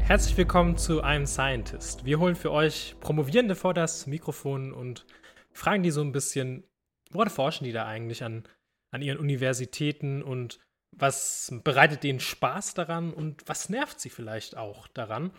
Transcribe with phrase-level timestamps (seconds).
[0.00, 2.04] Herzlich willkommen zu I'm Scientist.
[2.04, 5.06] Wir holen für euch Promovierende vor das Mikrofon und
[5.52, 6.64] fragen die so ein bisschen,
[7.10, 8.44] woran forschen die da eigentlich an,
[8.90, 10.60] an ihren Universitäten und
[10.92, 15.30] was bereitet denen Spaß daran und was nervt sie vielleicht auch daran?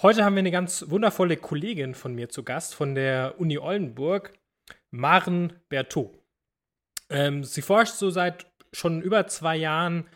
[0.00, 4.32] Heute haben wir eine ganz wundervolle Kollegin von mir zu Gast von der Uni Oldenburg,
[4.92, 6.16] Maren Berthaud.
[7.10, 10.06] Ähm, sie forscht so seit schon über zwei Jahren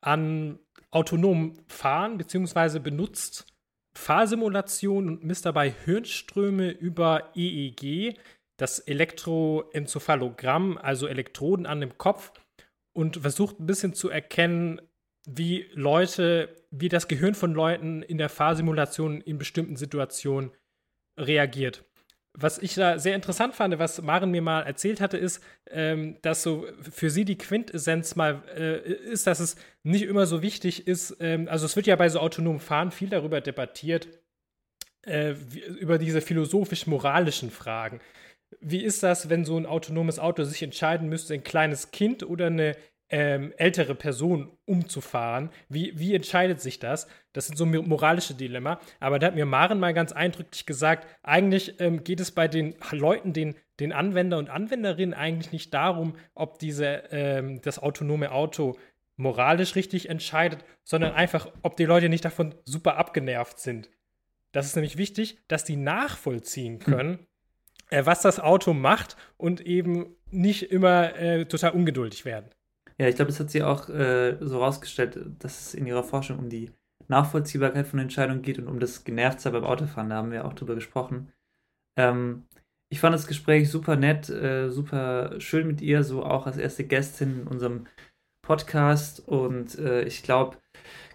[0.00, 0.60] an
[0.92, 3.52] autonom fahren, beziehungsweise benutzt
[3.98, 8.16] Fahrsimulationen und misst dabei Hirnströme über EEG,
[8.56, 12.30] das Elektroenzephalogramm, also Elektroden an dem Kopf,
[12.96, 14.80] und versucht ein bisschen zu erkennen,
[15.26, 20.50] wie Leute, wie das Gehirn von Leuten in der Fahrsimulation in bestimmten Situationen
[21.18, 21.84] reagiert
[22.36, 26.42] was ich da sehr interessant fand, was Maren mir mal erzählt hatte, ist, ähm, dass
[26.42, 31.16] so für sie die Quintessenz mal äh, ist, dass es nicht immer so wichtig ist.
[31.20, 34.08] Ähm, also es wird ja bei so autonomen Fahren viel darüber debattiert,
[35.02, 38.00] äh, wie, über diese philosophisch-moralischen Fragen.
[38.60, 42.46] Wie ist das, wenn so ein autonomes Auto sich entscheiden müsste, ein kleines Kind oder
[42.46, 42.76] eine
[43.14, 45.50] ähm, ältere Person umzufahren.
[45.68, 47.06] Wie, wie entscheidet sich das?
[47.32, 48.80] Das sind so moralische Dilemma.
[48.98, 52.74] Aber da hat mir Maren mal ganz eindrücklich gesagt, eigentlich ähm, geht es bei den
[52.90, 58.76] Leuten, den, den Anwender und Anwenderinnen eigentlich nicht darum, ob diese, ähm, das autonome Auto
[59.14, 63.90] moralisch richtig entscheidet, sondern einfach, ob die Leute nicht davon super abgenervt sind.
[64.50, 66.80] Das ist nämlich wichtig, dass die nachvollziehen hm.
[66.80, 67.26] können,
[67.90, 68.06] hm.
[68.06, 72.50] was das Auto macht und eben nicht immer äh, total ungeduldig werden.
[72.98, 76.38] Ja, ich glaube, das hat sie auch äh, so rausgestellt, dass es in ihrer Forschung
[76.38, 76.70] um die
[77.08, 80.10] Nachvollziehbarkeit von Entscheidungen geht und um das Genervtsein beim Autofahren.
[80.10, 81.32] Da haben wir auch drüber gesprochen.
[81.96, 82.44] Ähm,
[82.90, 86.84] ich fand das Gespräch super nett, äh, super schön mit ihr, so auch als erste
[86.84, 87.86] Gästin in unserem
[88.42, 89.20] Podcast.
[89.26, 90.58] Und äh, ich glaube,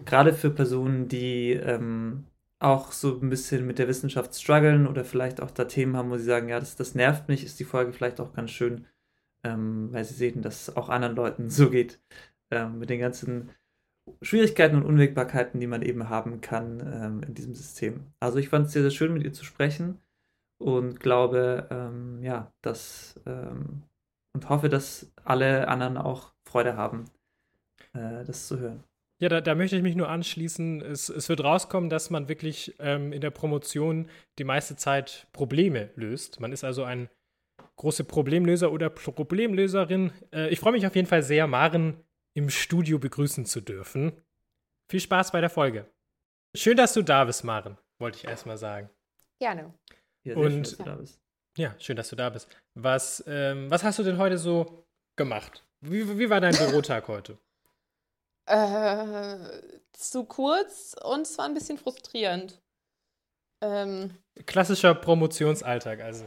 [0.06, 2.26] gerade für Personen, die ähm,
[2.60, 6.18] auch so ein bisschen mit der Wissenschaft strugglen oder vielleicht auch da Themen haben, wo
[6.18, 8.86] sie sagen, ja, das, das nervt mich, ist die Folge vielleicht auch ganz schön
[9.44, 12.00] ähm, weil sie sehen, dass es auch anderen Leuten so geht,
[12.52, 13.52] ähm, mit den ganzen
[14.22, 18.08] Schwierigkeiten und Unwägbarkeiten, die man eben haben kann ähm, in diesem System.
[18.20, 20.00] Also ich fand es sehr, sehr schön, mit ihr zu sprechen
[20.60, 23.84] und glaube, ähm, ja, dass ähm,
[24.34, 27.06] und hoffe, dass alle anderen auch Freude haben,
[27.94, 28.84] äh, das zu hören.
[29.22, 30.82] Ja, da, da, möchte ich mich nur anschließen.
[30.82, 35.90] Es, es wird rauskommen, dass man wirklich ähm, in der Promotion die meiste Zeit Probleme
[35.96, 36.40] löst.
[36.40, 37.10] Man ist also ein
[37.80, 40.12] große Problemlöser oder Problemlöserin.
[40.34, 42.04] Äh, ich freue mich auf jeden Fall sehr, Maren
[42.34, 44.22] im Studio begrüßen zu dürfen.
[44.90, 45.90] Viel Spaß bei der Folge.
[46.56, 48.90] Schön, dass du da bist, Maren, wollte ich erstmal sagen.
[49.40, 49.74] Gerne.
[50.24, 51.22] Ja, Und schön, dass du da bist.
[51.58, 52.50] Ja, schön, dass du da bist.
[52.76, 54.86] Was, ähm, was hast du denn heute so
[55.16, 55.66] gemacht?
[55.82, 57.38] Wie, wie war dein Bürotag heute?
[58.46, 59.38] Äh,
[59.94, 62.62] zu kurz und es war ein bisschen frustrierend.
[63.62, 66.26] Ähm, Klassischer Promotionsalltag, also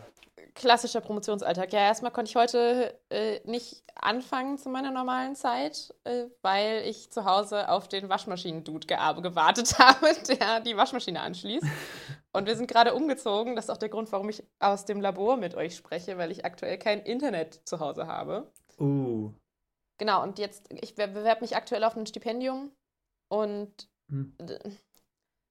[0.55, 1.73] klassischer Promotionsalltag.
[1.73, 7.11] Ja, erstmal konnte ich heute äh, nicht anfangen zu meiner normalen Zeit, äh, weil ich
[7.11, 11.67] zu Hause auf den Waschmaschinen-Dude gewartet habe, der die Waschmaschine anschließt.
[12.33, 13.57] Und wir sind gerade umgezogen.
[13.57, 16.45] Das ist auch der Grund, warum ich aus dem Labor mit euch spreche, weil ich
[16.45, 18.51] aktuell kein Internet zu Hause habe.
[18.79, 19.33] Uh.
[19.99, 22.73] Genau, und jetzt, ich bewerbe mich aktuell auf ein Stipendium
[23.29, 24.37] und hm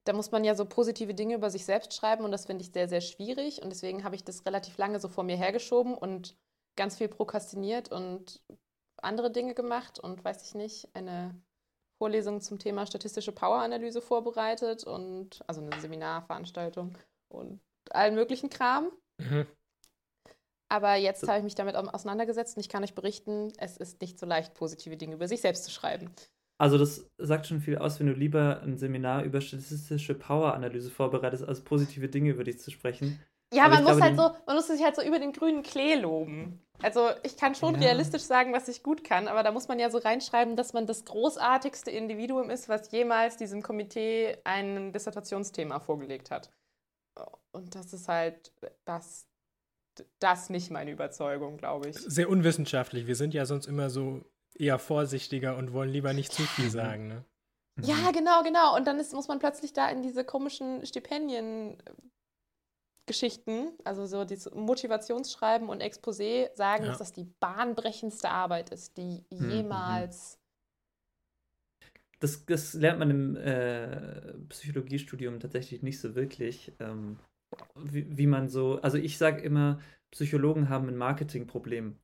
[0.06, 2.72] da muss man ja so positive Dinge über sich selbst schreiben und das finde ich
[2.72, 3.62] sehr, sehr schwierig.
[3.62, 6.36] Und deswegen habe ich das relativ lange so vor mir hergeschoben und
[6.76, 8.42] ganz viel prokrastiniert und
[8.98, 11.40] andere Dinge gemacht und weiß ich nicht, eine
[12.00, 16.98] Vorlesung zum Thema statistische Poweranalyse vorbereitet und also eine Seminarveranstaltung
[17.30, 18.92] und allen möglichen Kram.
[19.20, 19.46] Mhm.
[20.72, 24.18] Aber jetzt habe ich mich damit auseinandergesetzt und ich kann euch berichten, es ist nicht
[24.18, 26.10] so leicht, positive Dinge über sich selbst zu schreiben.
[26.62, 31.44] Also das sagt schon viel aus, wenn du lieber ein Seminar über statistische Power-Analyse vorbereitest,
[31.44, 33.20] als positive Dinge über dich zu sprechen.
[33.52, 35.96] Ja, man muss glaube, halt so, man muss sich halt so über den grünen Klee
[35.96, 36.62] loben.
[36.84, 37.88] Also ich kann schon ja.
[37.88, 40.86] realistisch sagen, was ich gut kann, aber da muss man ja so reinschreiben, dass man
[40.86, 46.52] das großartigste Individuum ist, was jemals diesem Komitee ein Dissertationsthema vorgelegt hat.
[47.54, 48.54] Und das ist halt
[48.86, 49.26] das,
[50.20, 51.98] das nicht meine Überzeugung, glaube ich.
[51.98, 53.08] Sehr unwissenschaftlich.
[53.08, 54.24] Wir sind ja sonst immer so
[54.62, 57.26] eher vorsichtiger und wollen lieber nicht zu viel sagen, ne?
[57.82, 58.14] Ja, mhm.
[58.14, 58.76] genau, genau.
[58.76, 65.70] Und dann ist, muss man plötzlich da in diese komischen Stipendien-Geschichten, also so dieses Motivationsschreiben
[65.70, 66.90] und Exposé sagen, ja.
[66.90, 69.52] dass das die bahnbrechendste Arbeit ist, die mhm, mhm.
[69.52, 70.38] jemals.
[72.20, 76.74] Das, das lernt man im äh, Psychologiestudium tatsächlich nicht so wirklich.
[76.80, 77.18] Ähm,
[77.76, 79.82] wie, wie man so, also ich sage immer,
[80.12, 81.98] Psychologen haben ein Marketingproblem.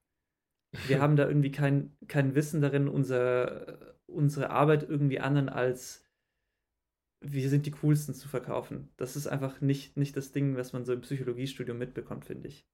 [0.88, 6.08] Wir haben da irgendwie kein, kein Wissen darin, unser, unsere Arbeit irgendwie anderen als
[7.22, 8.90] wir sind die coolsten zu verkaufen.
[8.98, 12.66] Das ist einfach nicht, nicht das Ding, was man so im Psychologiestudium mitbekommt, finde ich.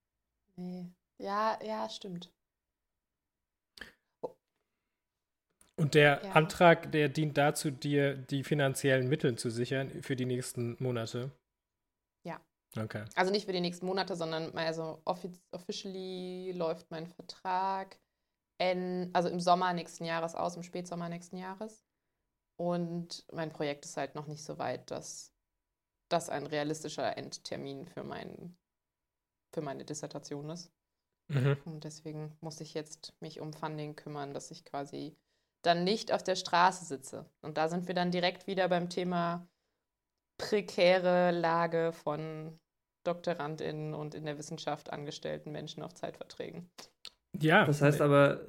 [0.56, 0.92] Nee.
[1.18, 2.32] Ja, ja, stimmt.
[5.76, 6.32] Und der ja.
[6.34, 11.32] Antrag, der dient dazu, dir die finanziellen Mittel zu sichern für die nächsten Monate?
[12.78, 13.06] Okay.
[13.16, 18.00] Also nicht für die nächsten Monate, sondern also officially läuft mein Vertrag
[18.58, 21.86] in, also im Sommer nächsten Jahres aus, im Spätsommer nächsten Jahres.
[22.56, 25.34] Und mein Projekt ist halt noch nicht so weit, dass
[26.10, 28.58] das ein realistischer Endtermin für, mein,
[29.54, 30.72] für meine Dissertation ist.
[31.30, 31.58] Mhm.
[31.66, 35.18] Und deswegen muss ich jetzt mich um Funding kümmern, dass ich quasi
[35.64, 37.30] dann nicht auf der Straße sitze.
[37.42, 39.48] Und da sind wir dann direkt wieder beim Thema
[40.38, 42.60] prekäre Lage von
[43.04, 46.70] DoktorandInnen und in der Wissenschaft angestellten Menschen auf Zeitverträgen.
[47.40, 47.66] Ja.
[47.66, 48.46] Das heißt aber,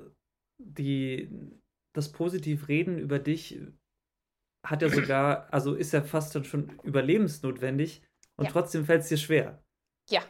[0.59, 1.31] die,
[1.95, 3.61] das Positiv-Reden über dich
[4.65, 8.03] hat ja sogar, also ist ja fast dann schon überlebensnotwendig
[8.37, 8.51] und ja.
[8.51, 9.63] trotzdem fällt es dir schwer.
[10.11, 10.23] Ja.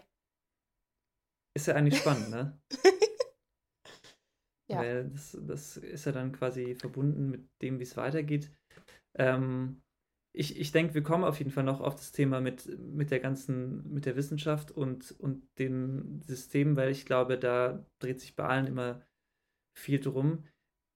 [1.56, 2.61] Ist ja eigentlich spannend, ne?
[4.70, 4.79] ja.
[4.79, 8.50] Weil das, das ist ja dann quasi verbunden mit dem, wie es weitergeht.
[9.17, 9.83] Ähm,
[10.36, 13.20] ich, ich denke, wir kommen auf jeden Fall noch auf das Thema mit, mit der
[13.20, 18.44] ganzen, mit der Wissenschaft und, und dem System, weil ich glaube, da dreht sich bei
[18.44, 19.00] allen immer
[19.78, 20.44] viel drum.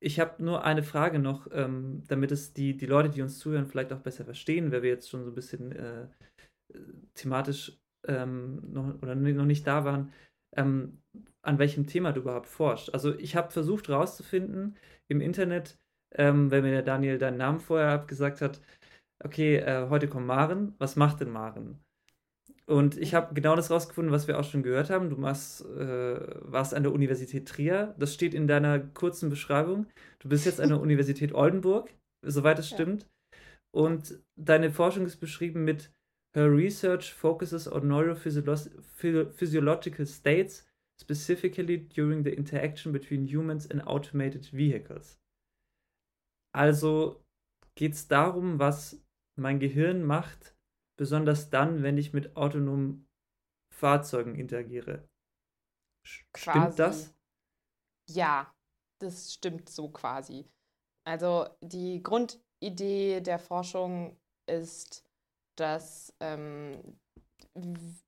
[0.00, 3.66] Ich habe nur eine Frage noch, ähm, damit es die, die Leute, die uns zuhören,
[3.66, 6.08] vielleicht auch besser verstehen, weil wir jetzt schon so ein bisschen äh,
[7.14, 10.12] thematisch ähm, noch, oder noch nicht da waren,
[10.56, 11.00] ähm,
[11.42, 12.92] an welchem Thema du überhaupt forschst.
[12.92, 14.76] Also ich habe versucht herauszufinden
[15.06, 15.78] im Internet,
[16.14, 18.60] ähm, wenn mir der Daniel deinen Namen vorher abgesagt hat,
[19.24, 21.78] okay, äh, heute kommt Maren, was macht denn Maren?
[22.66, 25.08] Und ich habe genau das rausgefunden, was wir auch schon gehört haben.
[25.08, 27.94] Du machst, äh, warst an der Universität Trier.
[27.98, 29.86] Das steht in deiner kurzen Beschreibung.
[30.18, 32.76] Du bist jetzt an der Universität Oldenburg, soweit es ja.
[32.76, 33.06] stimmt.
[33.74, 35.90] Und deine Forschung ist beschrieben mit
[36.34, 40.66] Her research focuses on neurophysiological states,
[41.00, 45.18] specifically during the interaction between humans and automated vehicles.
[46.52, 47.24] Also
[47.76, 49.02] geht es darum, was
[49.38, 50.56] mein Gehirn macht,
[50.96, 53.08] besonders dann, wenn ich mit autonomen
[53.74, 55.08] Fahrzeugen interagiere.
[56.32, 56.58] Quasi.
[56.58, 57.14] Stimmt das?
[58.10, 58.52] Ja,
[59.00, 60.46] das stimmt so quasi.
[61.04, 65.04] Also die Grundidee der Forschung ist,
[65.56, 66.98] dass ähm,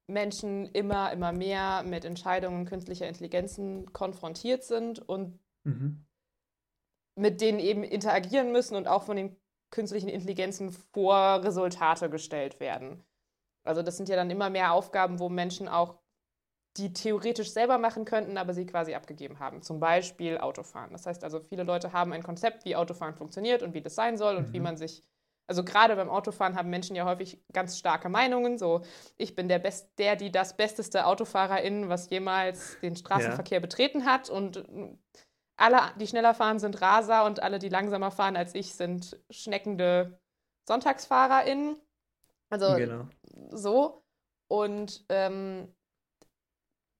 [0.06, 6.04] Menschen immer, immer mehr mit Entscheidungen künstlicher Intelligenzen konfrontiert sind und mhm.
[7.16, 9.36] mit denen eben interagieren müssen und auch von den
[9.70, 13.04] künstlichen Intelligenzen vor Resultate gestellt werden.
[13.64, 15.98] Also das sind ja dann immer mehr Aufgaben, wo Menschen auch
[16.76, 19.62] die theoretisch selber machen könnten, aber sie quasi abgegeben haben.
[19.62, 20.92] Zum Beispiel Autofahren.
[20.92, 24.16] Das heißt also, viele Leute haben ein Konzept, wie Autofahren funktioniert und wie das sein
[24.16, 24.52] soll und mhm.
[24.52, 25.02] wie man sich
[25.50, 28.56] also gerade beim Autofahren haben Menschen ja häufig ganz starke Meinungen.
[28.56, 28.82] So,
[29.16, 33.60] ich bin der, Best, der die das besteste Autofahrerin, was jemals den Straßenverkehr ja.
[33.60, 34.30] betreten hat.
[34.30, 34.64] Und
[35.60, 40.18] alle, die schneller fahren, sind Raser und alle, die langsamer fahren als ich, sind schneckende
[40.66, 41.76] SonntagsfahrerInnen.
[42.48, 43.06] Also genau.
[43.50, 44.02] so.
[44.48, 45.72] Und ähm,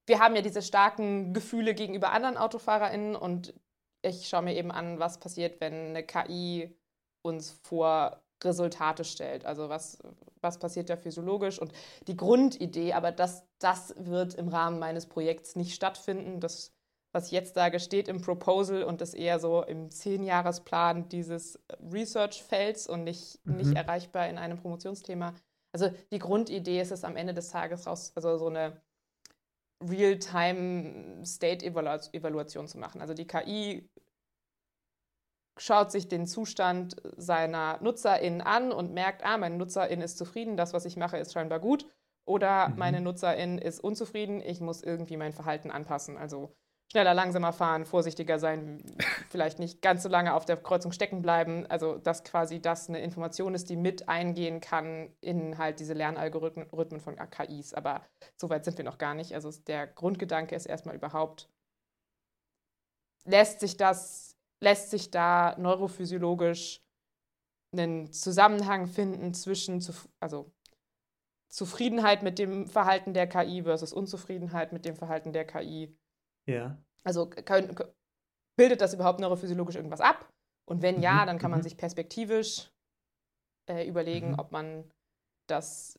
[0.07, 3.55] wir haben ja diese starken Gefühle gegenüber anderen AutofahrerInnen und
[4.03, 6.77] ich schaue mir eben an, was passiert, wenn eine KI
[7.23, 9.45] uns vor Resultate stellt.
[9.45, 9.99] Also was,
[10.41, 11.73] was passiert da physiologisch und
[12.07, 16.41] die Grundidee, aber das, das wird im Rahmen meines Projekts nicht stattfinden.
[16.41, 16.73] Das
[17.13, 21.59] was jetzt da steht im Proposal und das eher so im Zehnjahresplan dieses
[21.93, 23.57] Research-Felds und nicht, mhm.
[23.57, 25.35] nicht erreichbar in einem Promotionsthema.
[25.73, 28.81] Also die Grundidee ist es am Ende des Tages raus, also so eine
[29.83, 33.01] Real-Time-State-Evaluation zu machen.
[33.01, 33.89] Also die KI
[35.59, 40.73] schaut sich den Zustand seiner NutzerInnen an und merkt, ah, mein NutzerIn ist zufrieden, das,
[40.73, 41.87] was ich mache, ist scheinbar gut.
[42.25, 42.79] Oder mhm.
[42.79, 46.17] meine NutzerIn ist unzufrieden, ich muss irgendwie mein Verhalten anpassen.
[46.17, 46.55] Also
[46.91, 48.83] schneller, langsamer fahren, vorsichtiger sein,
[49.31, 51.67] vielleicht nicht ganz so lange auf der Kreuzung stecken bleiben.
[51.69, 57.01] Also, dass quasi das eine Information ist, die mit eingehen kann in halt diese Lernalgorithmen
[57.01, 57.75] von KIs.
[57.75, 58.05] Aber
[58.37, 59.35] so weit sind wir noch gar nicht.
[59.35, 61.49] Also, der Grundgedanke ist erstmal überhaupt,
[63.25, 66.83] lässt sich das, lässt sich da neurophysiologisch
[67.73, 69.85] einen Zusammenhang finden zwischen,
[70.19, 70.51] also
[71.49, 75.97] Zufriedenheit mit dem Verhalten der KI versus Unzufriedenheit mit dem Verhalten der KI
[76.47, 76.77] ja.
[77.05, 77.75] Also können,
[78.57, 80.29] bildet das überhaupt neurophysiologisch irgendwas ab?
[80.69, 81.65] Und wenn ja, mhm, dann kann man mhm.
[81.65, 82.71] sich perspektivisch
[83.69, 84.39] äh, überlegen, mhm.
[84.39, 84.91] ob man
[85.49, 85.99] das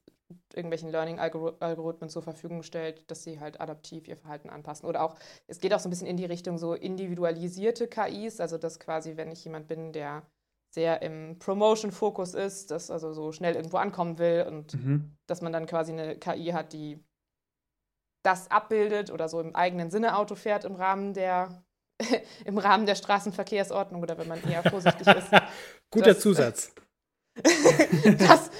[0.54, 4.88] irgendwelchen Learning-Algorithmen zur Verfügung stellt, dass sie halt adaptiv ihr Verhalten anpassen.
[4.88, 5.18] Oder auch,
[5.48, 9.18] es geht auch so ein bisschen in die Richtung so individualisierte KIs, also dass quasi,
[9.18, 10.26] wenn ich jemand bin, der
[10.74, 15.18] sehr im Promotion-Fokus ist, dass also so schnell irgendwo ankommen will und mhm.
[15.28, 17.04] dass man dann quasi eine KI hat, die
[18.24, 21.64] das abbildet oder so im eigenen Sinne Auto fährt im Rahmen der
[22.46, 25.30] im Rahmen der Straßenverkehrsordnung oder wenn man eher vorsichtig ist.
[25.92, 26.74] Guter dass, Zusatz.
[28.18, 28.52] dass,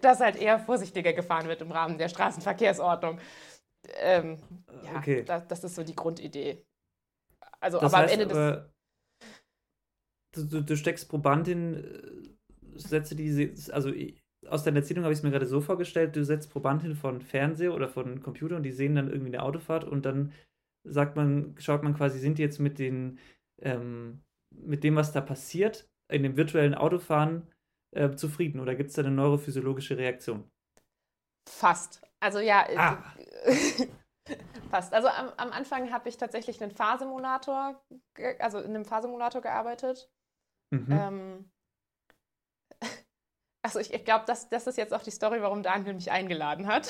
[0.00, 3.18] dass halt eher vorsichtiger gefahren wird im Rahmen der Straßenverkehrsordnung.
[3.96, 4.38] Ähm,
[4.84, 5.24] ja, okay.
[5.24, 6.64] das, das, ist so die Grundidee.
[7.60, 8.34] Also, das aber heißt, am Ende
[10.34, 10.50] des.
[10.50, 11.84] Du, du, steckst Probandin,
[12.74, 13.54] äh, Sätze, die.
[13.72, 13.92] Also,
[14.48, 17.74] aus deiner Erzählung habe ich es mir gerade so vorgestellt: du setzt Probandin von Fernseher
[17.74, 20.32] oder von Computer und die sehen dann irgendwie eine Autofahrt und dann
[20.84, 23.18] sagt man, schaut man quasi, sind die jetzt mit den.
[23.60, 24.22] Ähm,
[24.54, 27.50] mit dem, was da passiert, in dem virtuellen Autofahren
[27.92, 30.50] äh, zufrieden oder gibt es da eine neurophysiologische Reaktion?
[31.48, 32.02] Fast.
[32.20, 33.14] Also ja, äh, ah.
[34.70, 34.92] fast.
[34.92, 37.82] Also am, am Anfang habe ich tatsächlich einen Fahrsimulator,
[38.38, 40.10] also in einem Fahrsimulator gearbeitet.
[40.70, 40.88] Mhm.
[40.90, 41.50] Ähm,
[43.62, 46.66] also ich, ich glaube, das, das ist jetzt auch die Story, warum Daniel mich eingeladen
[46.66, 46.88] hat.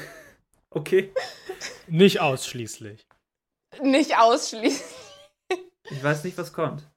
[0.70, 1.12] okay.
[1.86, 3.06] Nicht ausschließlich.
[3.82, 4.98] Nicht ausschließlich.
[5.90, 6.88] Ich weiß nicht, was kommt.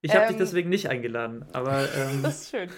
[0.00, 1.92] Ich habe ähm, dich deswegen nicht eingeladen, aber.
[1.94, 2.70] Ähm, das ist schön.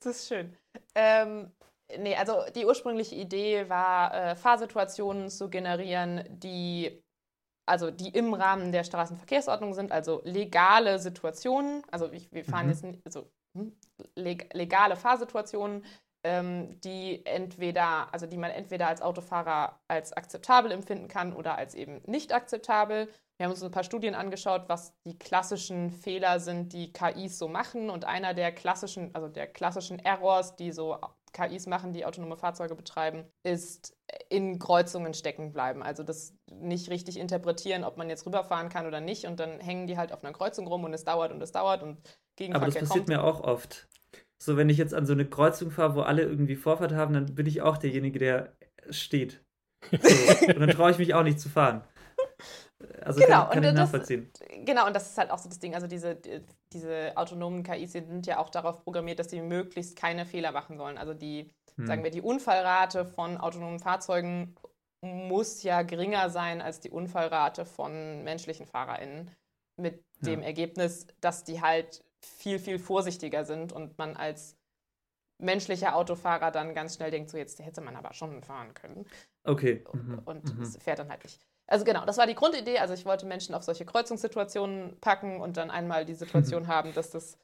[0.00, 0.56] Das ist schön.
[0.94, 1.50] Ähm,
[1.98, 7.02] nee, also die ursprüngliche Idee war, äh, Fahrsituationen zu generieren, die
[7.68, 12.72] also die im Rahmen der Straßenverkehrsordnung sind, also legale Situationen, also ich, wir fahren mhm.
[12.72, 13.30] jetzt nicht, also
[14.14, 15.84] legale Fahrsituationen,
[16.24, 21.74] ähm, die entweder, also die man entweder als Autofahrer als akzeptabel empfinden kann oder als
[21.74, 23.08] eben nicht akzeptabel.
[23.36, 27.46] Wir haben uns ein paar Studien angeschaut, was die klassischen Fehler sind, die KIs so
[27.46, 27.88] machen.
[27.88, 30.98] Und einer der klassischen, also der klassischen Errors, die so
[31.32, 33.96] KIs machen, die autonome Fahrzeuge betreiben, ist
[34.28, 35.84] in Kreuzungen stecken bleiben.
[35.84, 39.24] Also das nicht richtig interpretieren, ob man jetzt rüberfahren kann oder nicht.
[39.26, 41.84] Und dann hängen die halt auf einer Kreuzung rum und es dauert und es dauert
[41.84, 41.98] und
[42.38, 43.08] Gegenverkehr Aber das passiert kommt.
[43.08, 43.88] mir auch oft.
[44.40, 47.34] So, wenn ich jetzt an so eine Kreuzung fahre, wo alle irgendwie Vorfahrt haben, dann
[47.34, 48.52] bin ich auch derjenige, der
[48.88, 49.42] steht.
[49.90, 49.96] So.
[50.46, 51.82] und dann traue ich mich auch nicht zu fahren.
[53.02, 54.30] Also genau, kann, kann und ich nachvollziehen.
[54.38, 55.74] Das, genau, und das ist halt auch so das Ding.
[55.74, 56.16] Also diese,
[56.72, 60.96] diese autonomen KIs sind ja auch darauf programmiert, dass sie möglichst keine Fehler machen sollen.
[60.96, 61.86] Also die, hm.
[61.86, 64.54] sagen wir, die Unfallrate von autonomen Fahrzeugen
[65.00, 69.32] muss ja geringer sein als die Unfallrate von menschlichen FahrerInnen.
[69.80, 70.46] Mit dem ja.
[70.46, 74.56] Ergebnis, dass die halt viel, viel vorsichtiger sind und man als
[75.40, 79.06] menschlicher Autofahrer dann ganz schnell denkt, so jetzt hätte man aber schon fahren können.
[79.44, 79.84] Okay.
[79.92, 80.20] Mhm.
[80.24, 80.64] Und mhm.
[80.64, 81.40] fährt dann halt nicht.
[81.68, 82.78] Also genau, das war die Grundidee.
[82.78, 87.10] Also ich wollte Menschen auf solche Kreuzungssituationen packen und dann einmal die Situation haben, dass
[87.10, 87.38] das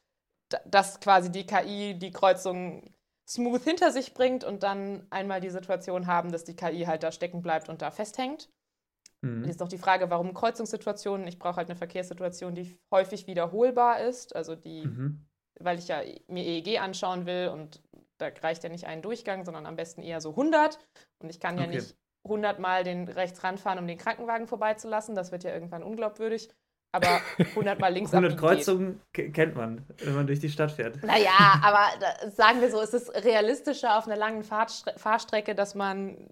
[0.65, 2.83] dass quasi die KI die Kreuzung
[3.27, 7.11] smooth hinter sich bringt und dann einmal die Situation haben, dass die KI halt da
[7.11, 8.49] stecken bleibt und da festhängt.
[9.25, 9.45] Mhm.
[9.45, 11.27] Jetzt noch die Frage, warum Kreuzungssituationen?
[11.27, 15.25] Ich brauche halt eine Verkehrssituation, die häufig wiederholbar ist, also die, mhm.
[15.59, 17.81] weil ich ja mir EEG anschauen will und
[18.17, 20.79] da reicht ja nicht ein Durchgang, sondern am besten eher so 100
[21.19, 21.75] und ich kann ja okay.
[21.75, 25.15] nicht 100 Mal den rechts ranfahren, um den Krankenwagen vorbeizulassen.
[25.15, 26.49] Das wird ja irgendwann unglaubwürdig.
[26.91, 31.03] Aber 100 Mal links 100 Kreuzungen kennt man, wenn man durch die Stadt fährt.
[31.03, 36.29] Naja, aber da, sagen wir so, es ist realistischer auf einer langen Fahrstrecke, dass man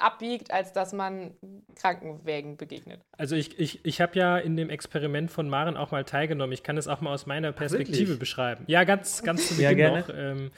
[0.00, 1.32] abbiegt, als dass man
[1.74, 3.00] Krankenwägen begegnet.
[3.16, 6.52] Also ich, ich, ich habe ja in dem Experiment von Maren auch mal teilgenommen.
[6.52, 8.64] Ich kann es auch mal aus meiner Perspektive Ach, beschreiben.
[8.66, 10.08] Ja, ganz, ganz zu Beginn ja, noch.
[10.12, 10.50] Ähm,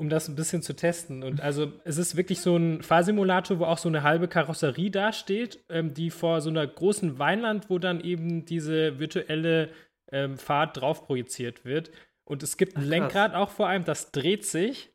[0.00, 1.22] um das ein bisschen zu testen.
[1.22, 5.62] Und also es ist wirklich so ein Fahrsimulator, wo auch so eine halbe Karosserie dasteht,
[5.68, 9.70] ähm, die vor so einer großen Weinland, wo dann eben diese virtuelle
[10.10, 11.90] ähm, Fahrt drauf projiziert wird.
[12.24, 14.90] Und es gibt ein Ach, Lenkrad auch vor allem, das dreht sich.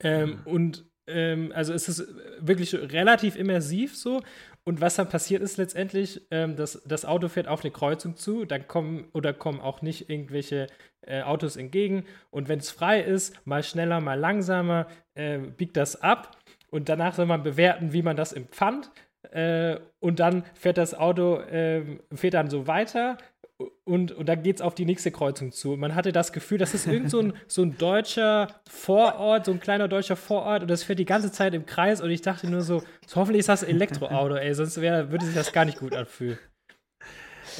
[0.00, 0.40] Ähm, mhm.
[0.44, 2.06] Und ähm, also es ist
[2.40, 4.22] wirklich relativ immersiv so.
[4.66, 8.46] Und was dann passiert ist letztendlich, ähm, dass das Auto fährt auf eine Kreuzung zu,
[8.46, 10.68] dann kommen oder kommen auch nicht irgendwelche
[11.02, 12.04] äh, Autos entgegen.
[12.30, 16.38] Und wenn es frei ist, mal schneller, mal langsamer, äh, biegt das ab.
[16.70, 18.90] Und danach soll man bewerten, wie man das empfand.
[19.30, 23.18] Äh, und dann fährt das Auto, ähm, fährt dann so weiter,
[23.84, 25.74] und, und dann geht es auf die nächste Kreuzung zu.
[25.74, 29.52] Und man hatte das Gefühl, das ist irgend so ein, so ein deutscher Vorort, so
[29.52, 32.48] ein kleiner deutscher Vorort und das fährt die ganze Zeit im Kreis und ich dachte
[32.48, 35.78] nur so, so hoffentlich ist das Elektroauto, ey, sonst wär, würde sich das gar nicht
[35.78, 36.38] gut anfühlen.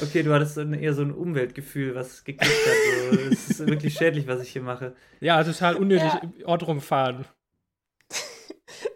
[0.01, 3.13] Okay, du hattest dann eher so ein Umweltgefühl, was gekickt hat.
[3.13, 3.19] So.
[3.31, 4.95] Es ist wirklich schädlich, was ich hier mache.
[5.21, 6.21] Ja, total unnötig ja.
[6.21, 7.25] im Ort rumfahren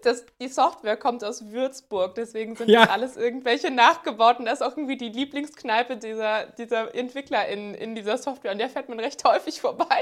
[0.04, 2.82] das, die Software kommt aus Würzburg, deswegen sind ja.
[2.82, 4.46] das alles irgendwelche nachgebauten.
[4.46, 8.52] Das ist auch irgendwie die Lieblingskneipe dieser, dieser Entwickler in, in dieser Software.
[8.52, 10.00] Und der fährt man recht häufig vorbei.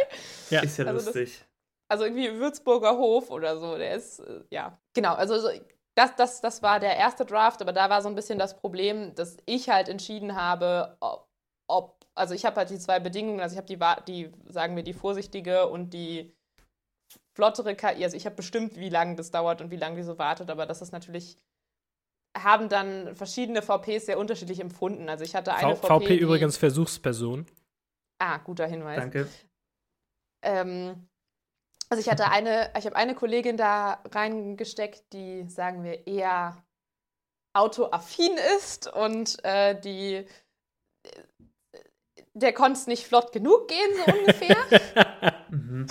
[0.50, 1.44] Ja, ist ja also lustig.
[1.90, 3.78] Also irgendwie Würzburger Hof oder so.
[3.78, 5.14] Der ist, äh, ja, genau.
[5.14, 5.50] Also so,
[5.96, 9.16] das, das, das war der erste Draft, aber da war so ein bisschen das Problem,
[9.16, 10.98] dass ich halt entschieden habe,
[11.68, 14.84] ob, also ich habe halt die zwei Bedingungen, also ich habe die, die, sagen wir,
[14.84, 16.37] die vorsichtige und die
[17.38, 18.04] flottere KI.
[18.04, 20.66] Also ich habe bestimmt, wie lange das dauert und wie lange die so wartet, aber
[20.66, 21.38] das ist natürlich
[22.36, 25.08] haben dann verschiedene VPs sehr unterschiedlich empfunden.
[25.08, 27.46] Also ich hatte eine v VP, VP übrigens Versuchsperson.
[28.20, 28.98] Ah, guter Hinweis.
[28.98, 29.28] Danke.
[30.44, 31.08] Ähm,
[31.90, 36.64] also ich hatte eine, ich habe eine Kollegin da reingesteckt, die, sagen wir, eher
[37.54, 40.26] autoaffin ist und äh, die äh,
[42.34, 44.58] der konnte es nicht flott genug gehen, so ungefähr.
[45.50, 45.88] Mhm.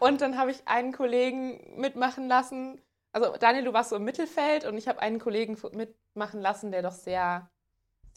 [0.00, 2.80] Und dann habe ich einen Kollegen mitmachen lassen.
[3.12, 6.82] Also Daniel, du warst so im Mittelfeld und ich habe einen Kollegen mitmachen lassen, der
[6.82, 7.48] doch sehr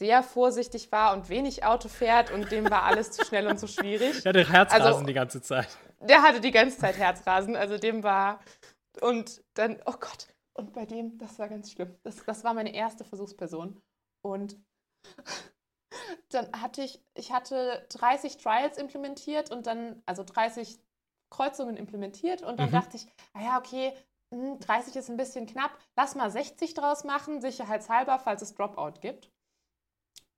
[0.00, 3.68] sehr vorsichtig war und wenig Auto fährt und dem war alles zu schnell und zu
[3.68, 4.22] schwierig.
[4.24, 5.68] Der hatte Herzrasen also, die ganze Zeit.
[6.00, 8.40] Der hatte die ganze Zeit Herzrasen, also dem war
[9.02, 11.94] und dann, oh Gott, und bei dem, das war ganz schlimm.
[12.02, 13.78] Das, das war meine erste Versuchsperson
[14.22, 14.56] und
[16.30, 20.78] dann hatte ich, ich hatte 30 Trials implementiert und dann, also 30
[21.30, 22.74] Kreuzungen implementiert und dann mhm.
[22.74, 23.92] dachte ich, naja, okay,
[24.32, 29.00] 30 hm, ist ein bisschen knapp, lass mal 60 draus machen, sicherheitshalber, falls es Dropout
[29.00, 29.30] gibt.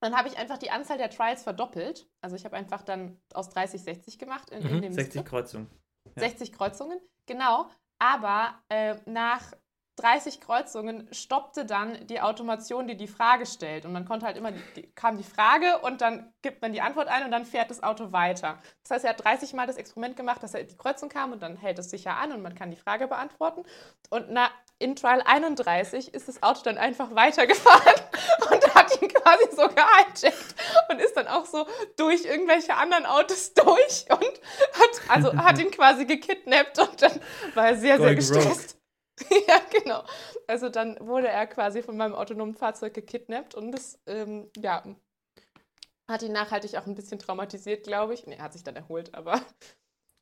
[0.00, 2.10] Dann habe ich einfach die Anzahl der Trials verdoppelt.
[2.22, 4.82] Also ich habe einfach dann aus 30 60 gemacht in, in mhm.
[4.82, 5.70] dem 60 Kreuzungen.
[6.16, 6.22] Ja.
[6.22, 7.70] 60 Kreuzungen, genau.
[8.00, 9.52] Aber äh, nach
[9.96, 13.84] 30 Kreuzungen stoppte dann die Automation, die die Frage stellt.
[13.84, 17.08] Und man konnte halt immer, die, kam die Frage und dann gibt man die Antwort
[17.08, 18.58] ein und dann fährt das Auto weiter.
[18.82, 21.42] Das heißt, er hat 30 Mal das Experiment gemacht, dass er die Kreuzung kam und
[21.42, 23.64] dann hält es sicher an und man kann die Frage beantworten.
[24.08, 28.00] Und na, in Trial 31 ist das Auto dann einfach weitergefahren
[28.50, 30.54] und hat ihn quasi so gehijackt
[30.90, 35.70] und ist dann auch so durch irgendwelche anderen Autos durch und hat, also hat ihn
[35.70, 37.20] quasi gekidnappt und dann
[37.54, 38.81] war er sehr, sehr gestresst.
[39.48, 40.04] ja, genau.
[40.46, 44.82] Also dann wurde er quasi von meinem autonomen Fahrzeug gekidnappt und das, ähm, ja,
[46.08, 48.26] hat ihn nachhaltig auch ein bisschen traumatisiert, glaube ich.
[48.26, 49.40] Nee, er hat sich dann erholt, aber.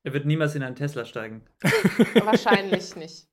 [0.02, 1.44] Er wird niemals in einen Tesla steigen.
[2.24, 3.28] Wahrscheinlich nicht.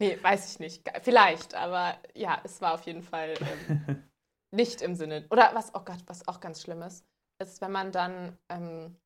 [0.00, 0.90] Nee, weiß ich nicht.
[1.02, 3.34] Vielleicht, aber ja, es war auf jeden Fall
[3.68, 4.02] ähm,
[4.50, 5.24] nicht im Sinne.
[5.30, 7.06] Oder was, oh Gott, was auch ganz schlimm ist,
[7.40, 8.96] ist, wenn man dann, ähm,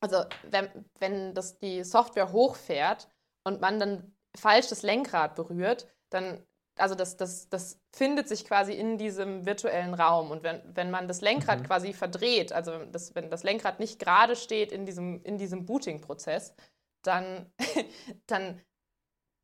[0.00, 3.10] also wenn, wenn das die Software hochfährt
[3.44, 6.44] und man dann falsch das Lenkrad berührt, dann,
[6.78, 10.30] also das, das, das findet sich quasi in diesem virtuellen Raum.
[10.30, 11.66] Und wenn, wenn man das Lenkrad mhm.
[11.66, 16.54] quasi verdreht, also das, wenn das Lenkrad nicht gerade steht in diesem, in diesem Booting-Prozess,
[17.02, 17.52] dann,
[18.26, 18.60] dann,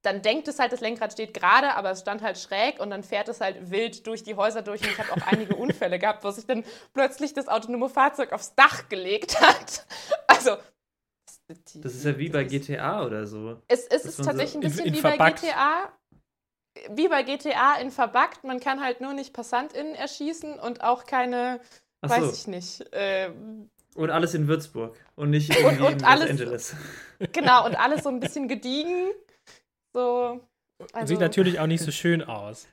[0.02, 3.02] dann denkt es halt, das Lenkrad steht gerade, aber es stand halt schräg und dann
[3.02, 4.82] fährt es halt wild durch die Häuser durch.
[4.82, 8.54] Und ich habe auch einige Unfälle gehabt, wo sich dann plötzlich das autonome Fahrzeug aufs
[8.54, 9.86] Dach gelegt hat.
[10.30, 10.56] Also
[11.48, 13.60] das ist ja wie bei GTA oder so.
[13.68, 15.20] Es, es ist tatsächlich so ein bisschen in, in wie verbuggt.
[15.20, 15.92] bei GTA.
[16.90, 18.44] Wie bei GTA in verbuggt.
[18.44, 21.60] Man kann halt nur nicht PassantInnen erschießen und auch keine,
[22.02, 22.32] Ach weiß so.
[22.32, 22.92] ich nicht.
[22.92, 23.30] Äh,
[23.94, 26.76] und alles in Würzburg und nicht irgendwie und, und in alles, Los Angeles.
[27.32, 29.10] Genau, und alles so ein bisschen gediegen.
[29.92, 30.40] So,
[30.92, 32.68] also, Sieht natürlich auch nicht so schön aus.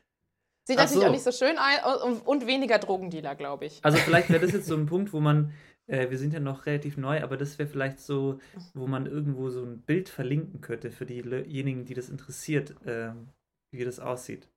[0.68, 1.08] Sieht Ach natürlich so.
[1.08, 3.80] auch nicht so schön aus und, und weniger Drogendealer, glaube ich.
[3.84, 5.54] Also vielleicht wäre das jetzt so ein Punkt, wo man
[5.88, 8.39] äh, wir sind ja noch relativ neu, aber das wäre vielleicht so,
[8.74, 13.13] wo man irgendwo so ein Bild verlinken könnte für diejenigen, die das interessiert, äh,
[13.71, 14.50] wie das aussieht.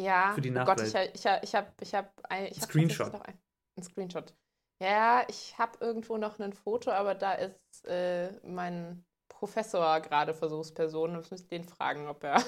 [0.00, 3.14] Ja, für die oh Gott, ich, ich, ich habe ich hab ein, ich hab Screenshot.
[3.14, 3.38] Ein,
[3.78, 4.34] ein Screenshot.
[4.82, 11.20] Ja, ich habe irgendwo noch ein Foto, aber da ist äh, mein Professor gerade Versuchsperson.
[11.20, 12.42] Ich muss den fragen, ob er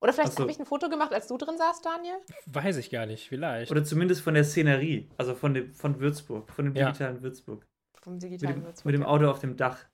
[0.00, 0.40] oder vielleicht so.
[0.40, 2.16] habe ich ein Foto gemacht, als du drin saßt, Daniel?
[2.46, 3.70] Weiß ich gar nicht, vielleicht.
[3.70, 7.22] Oder zumindest von der Szenerie, also von, dem, von Würzburg, von dem digitalen ja.
[7.22, 7.66] Würzburg.
[8.00, 8.86] Vom digitalen mit dem, Würzburg.
[8.86, 9.84] Mit dem Auto auf dem Dach.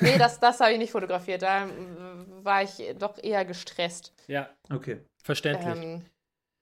[0.00, 1.42] Nee, das, das habe ich nicht fotografiert.
[1.42, 1.68] Da
[2.42, 4.14] war ich doch eher gestresst.
[4.26, 4.48] Ja.
[4.70, 5.00] Okay.
[5.22, 5.84] Verständlich.
[5.84, 6.02] Ähm,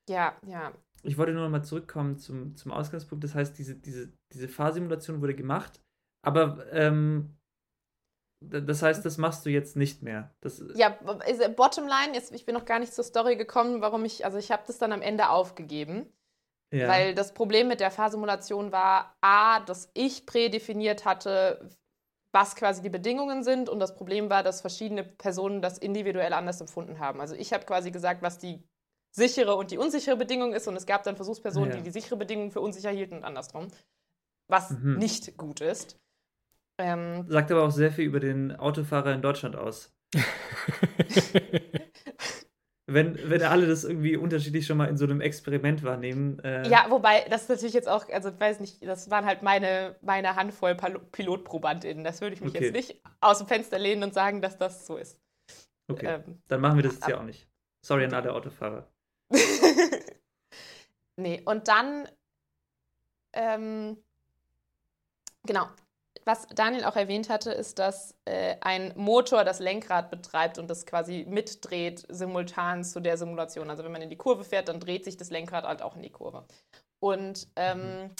[0.08, 0.72] ja, ja.
[1.02, 3.22] Ich wollte nur noch mal zurückkommen zum, zum Ausgangspunkt.
[3.22, 5.80] Das heißt, diese, diese, diese Fahrsimulation wurde gemacht,
[6.22, 7.36] aber ähm,
[8.50, 10.34] das heißt, das machst du jetzt nicht mehr.
[10.40, 10.90] Das ja,
[11.56, 14.62] Bottomline, jetzt, ich bin noch gar nicht zur Story gekommen, warum ich, also ich habe
[14.66, 16.12] das dann am Ende aufgegeben.
[16.70, 16.88] Ja.
[16.88, 21.68] Weil das Problem mit der Fahrsimulation war, A, dass ich prädefiniert hatte,
[22.32, 23.68] was quasi die Bedingungen sind.
[23.68, 27.20] Und das Problem war, dass verschiedene Personen das individuell anders empfunden haben.
[27.20, 28.64] Also ich habe quasi gesagt, was die
[29.12, 30.66] sichere und die unsichere Bedingung ist.
[30.66, 31.76] Und es gab dann Versuchspersonen, ja.
[31.76, 33.68] die die sichere Bedingung für unsicher hielten und andersrum.
[34.48, 34.98] Was mhm.
[34.98, 35.96] nicht gut ist.
[36.78, 39.94] Ähm, Sagt aber auch sehr viel über den Autofahrer in Deutschland aus.
[42.86, 46.38] wenn, wenn alle das irgendwie unterschiedlich schon mal in so einem Experiment wahrnehmen.
[46.40, 49.42] Äh ja, wobei, das ist natürlich jetzt auch, also ich weiß nicht, das waren halt
[49.42, 52.04] meine, meine Handvoll PilotprobandInnen.
[52.04, 52.64] Das würde ich mich okay.
[52.64, 55.20] jetzt nicht aus dem Fenster lehnen und sagen, dass das so ist.
[55.88, 57.48] Okay, ähm, dann machen wir das jetzt ja auch nicht.
[57.84, 58.88] Sorry an alle Autofahrer.
[61.16, 62.08] nee, und dann,
[63.32, 63.96] ähm,
[65.44, 65.68] genau,
[66.24, 70.86] was Daniel auch erwähnt hatte, ist, dass äh, ein Motor das Lenkrad betreibt und das
[70.86, 73.68] quasi mitdreht simultan zu der Simulation.
[73.68, 76.02] Also wenn man in die Kurve fährt, dann dreht sich das Lenkrad halt auch in
[76.02, 76.46] die Kurve.
[77.00, 78.10] Und ähm, mhm.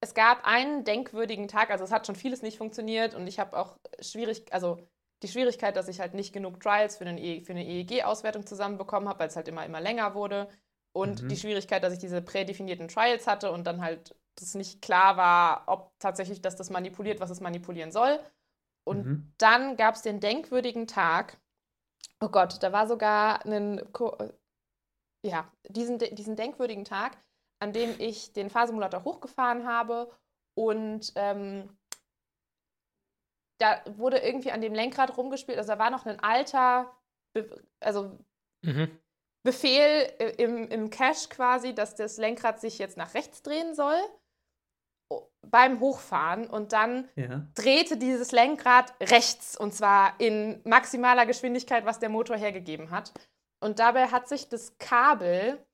[0.00, 3.58] es gab einen denkwürdigen Tag, also es hat schon vieles nicht funktioniert und ich habe
[3.58, 4.78] auch schwierig, also
[5.22, 9.20] die Schwierigkeit, dass ich halt nicht genug Trials für, e, für eine EEG-Auswertung zusammenbekommen habe,
[9.20, 10.48] weil es halt immer, immer länger wurde.
[10.92, 11.28] Und mhm.
[11.28, 15.64] die Schwierigkeit, dass ich diese prädefinierten Trials hatte und dann halt das nicht klar war,
[15.66, 18.20] ob tatsächlich das das manipuliert, was es manipulieren soll.
[18.84, 19.32] Und mhm.
[19.38, 21.38] dann gab es den denkwürdigen Tag.
[22.20, 23.80] Oh Gott, da war sogar ein,
[25.24, 27.16] ja, diesen, diesen denkwürdigen Tag,
[27.60, 30.10] an dem ich den Fahrsimulator hochgefahren habe
[30.54, 31.68] und ähm,
[33.58, 35.58] da wurde irgendwie an dem Lenkrad rumgespielt.
[35.58, 36.92] Also da war noch ein alter,
[37.32, 38.18] Be also
[38.62, 38.98] mhm.
[39.42, 43.98] Befehl im, im Cache quasi, dass das Lenkrad sich jetzt nach rechts drehen soll
[45.42, 47.46] beim Hochfahren und dann ja.
[47.54, 53.12] drehte dieses Lenkrad rechts und zwar in maximaler Geschwindigkeit, was der Motor hergegeben hat.
[53.60, 55.64] Und dabei hat sich das Kabel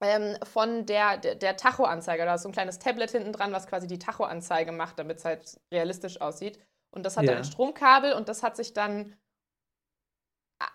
[0.00, 3.66] ähm, von der, der, der Tachoanzeige, da ist so ein kleines Tablet hinten dran, was
[3.66, 6.60] quasi die Tachoanzeige macht, damit es halt realistisch aussieht.
[6.90, 7.36] Und das hat ja.
[7.36, 9.16] ein Stromkabel und das hat sich dann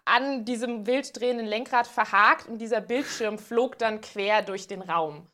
[0.06, 5.28] an diesem wild drehenden Lenkrad verhakt und dieser Bildschirm flog dann quer durch den Raum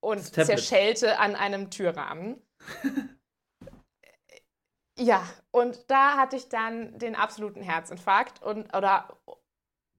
[0.00, 2.42] und zerschellte an einem Türrahmen.
[4.98, 9.18] ja, und da hatte ich dann den absoluten Herzinfarkt und, oder,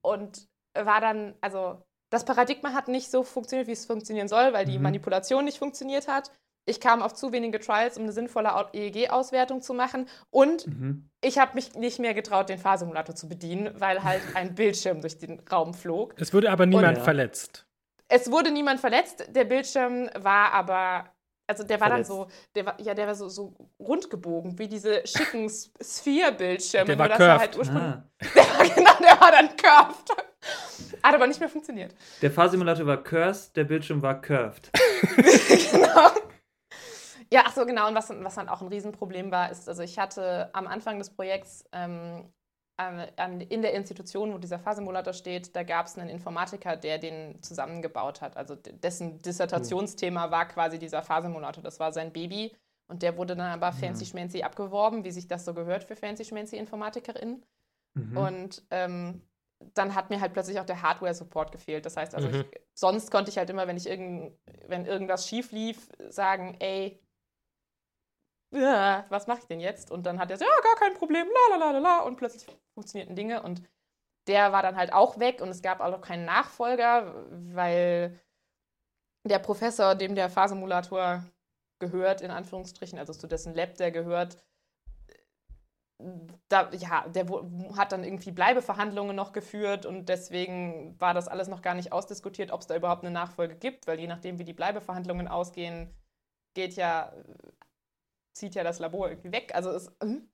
[0.02, 4.66] und war dann, also das Paradigma hat nicht so funktioniert, wie es funktionieren soll, weil
[4.66, 4.84] die mhm.
[4.84, 6.32] Manipulation nicht funktioniert hat.
[6.66, 10.06] Ich kam auf zu wenige Trials, um eine sinnvolle EEG-Auswertung zu machen.
[10.30, 11.08] Und mhm.
[11.20, 15.18] ich habe mich nicht mehr getraut, den Fahrsimulator zu bedienen, weil halt ein Bildschirm durch
[15.18, 16.14] den Raum flog.
[16.18, 17.66] Es wurde aber niemand und, verletzt.
[18.10, 21.08] Es wurde niemand verletzt, der Bildschirm war aber,
[21.46, 22.10] also der war verletzt.
[22.10, 26.96] dann so, der war, ja, der war so, so rund gebogen, wie diese schicken Sphere-Bildschirme.
[26.96, 27.56] Der war curved.
[27.56, 28.04] Halt ah.
[28.34, 30.10] Der war, genau, der war dann curved.
[31.02, 31.94] Hat aber nicht mehr funktioniert.
[32.20, 34.70] Der Fahrsimulator war cursed, der Bildschirm war curved.
[35.70, 36.10] genau.
[37.32, 37.86] Ja, ach so, genau.
[37.88, 41.10] Und was, was dann auch ein Riesenproblem war, ist, also ich hatte am Anfang des
[41.10, 42.32] Projekts ähm,
[43.48, 48.20] in der Institution, wo dieser Fahrsimulator steht, da gab es einen Informatiker, der den zusammengebaut
[48.20, 48.36] hat.
[48.36, 51.62] Also dessen Dissertationsthema war quasi dieser Fahrsimulator.
[51.62, 52.56] Das war sein Baby.
[52.86, 53.76] Und der wurde dann aber mhm.
[53.76, 57.44] fancy schmancy abgeworben, wie sich das so gehört für fancy schmancy InformatikerInnen.
[57.94, 58.16] Mhm.
[58.16, 59.22] Und ähm,
[59.74, 61.86] dann hat mir halt plötzlich auch der Hardware-Support gefehlt.
[61.86, 62.34] Das heißt, also mhm.
[62.34, 64.32] ich, sonst konnte ich halt immer, wenn ich irgend,
[64.66, 67.00] wenn irgendwas schief lief, sagen, ey,
[69.08, 69.90] was mache ich denn jetzt?
[69.90, 72.46] Und dann hat er so, ja, gar kein Problem, la la la la und plötzlich
[72.74, 73.42] funktionierten Dinge.
[73.42, 73.62] Und
[74.26, 75.40] der war dann halt auch weg.
[75.40, 78.18] Und es gab auch noch keinen Nachfolger, weil
[79.24, 81.24] der Professor, dem der Fahrsimulator
[81.78, 84.36] gehört, in Anführungsstrichen, also zu dessen Lab der gehört,
[86.48, 87.26] da, ja, der
[87.76, 89.86] hat dann irgendwie Bleibeverhandlungen noch geführt.
[89.86, 93.54] Und deswegen war das alles noch gar nicht ausdiskutiert, ob es da überhaupt eine Nachfolge
[93.54, 95.94] gibt, weil je nachdem, wie die Bleibeverhandlungen ausgehen,
[96.54, 97.12] geht ja
[98.40, 99.54] zieht ja das Labor irgendwie weg.
[99.54, 99.92] Also es.
[100.02, 100.28] Hm?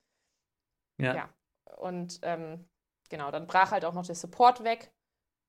[0.98, 1.14] Ja.
[1.14, 1.28] ja.
[1.76, 2.68] Und ähm,
[3.10, 4.92] genau, dann brach halt auch noch der Support weg.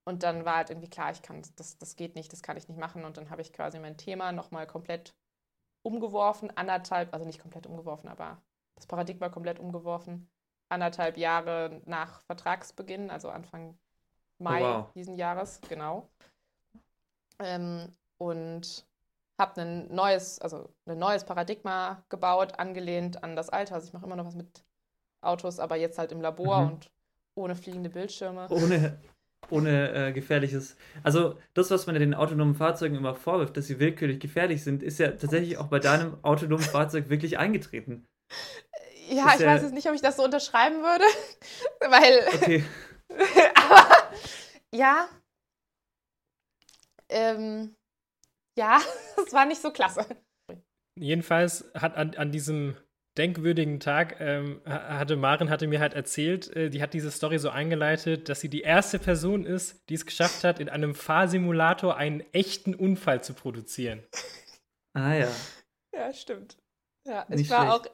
[0.04, 2.68] Und dann war halt irgendwie klar, ich kann, das, das geht nicht, das kann ich
[2.68, 3.04] nicht machen.
[3.04, 5.14] Und dann habe ich quasi mein Thema nochmal komplett
[5.82, 8.42] umgeworfen, anderthalb, also nicht komplett umgeworfen, aber
[8.74, 10.30] das Paradigma komplett umgeworfen.
[10.70, 13.78] Anderthalb Jahre nach Vertragsbeginn, also Anfang
[14.38, 14.92] Mai oh, wow.
[14.94, 16.10] diesen Jahres, genau.
[17.38, 18.86] Ähm, und
[19.38, 23.74] habe ein neues, also ein neues Paradigma gebaut, angelehnt an das alte.
[23.74, 24.64] Also ich mache immer noch was mit
[25.20, 26.72] Autos, aber jetzt halt im Labor mhm.
[26.72, 26.90] und
[27.34, 28.48] ohne fliegende Bildschirme.
[28.50, 28.98] Ohne,
[29.50, 30.76] ohne äh, gefährliches.
[31.02, 34.82] Also das, was man ja den autonomen Fahrzeugen immer vorwirft, dass sie willkürlich gefährlich sind,
[34.82, 38.06] ist ja tatsächlich auch bei deinem autonomen Fahrzeug wirklich eingetreten.
[39.08, 39.46] Ja, ist ich ja...
[39.46, 41.04] weiß jetzt nicht, ob ich das so unterschreiben würde,
[41.80, 42.26] weil.
[42.34, 42.64] Okay.
[43.54, 43.86] aber
[44.74, 45.08] ja.
[47.08, 47.74] Ähm,
[48.58, 48.80] ja,
[49.26, 50.04] es war nicht so klasse.
[50.98, 52.76] Jedenfalls hat an, an diesem
[53.16, 57.50] denkwürdigen Tag ähm, hatte Maren hatte mir halt erzählt, äh, die hat diese Story so
[57.50, 62.20] eingeleitet, dass sie die erste Person ist, die es geschafft hat, in einem Fahrsimulator einen
[62.32, 64.04] echten Unfall zu produzieren.
[64.94, 65.28] Ah ja.
[65.94, 66.58] Ja, stimmt.
[67.06, 67.86] Ja, ich war auch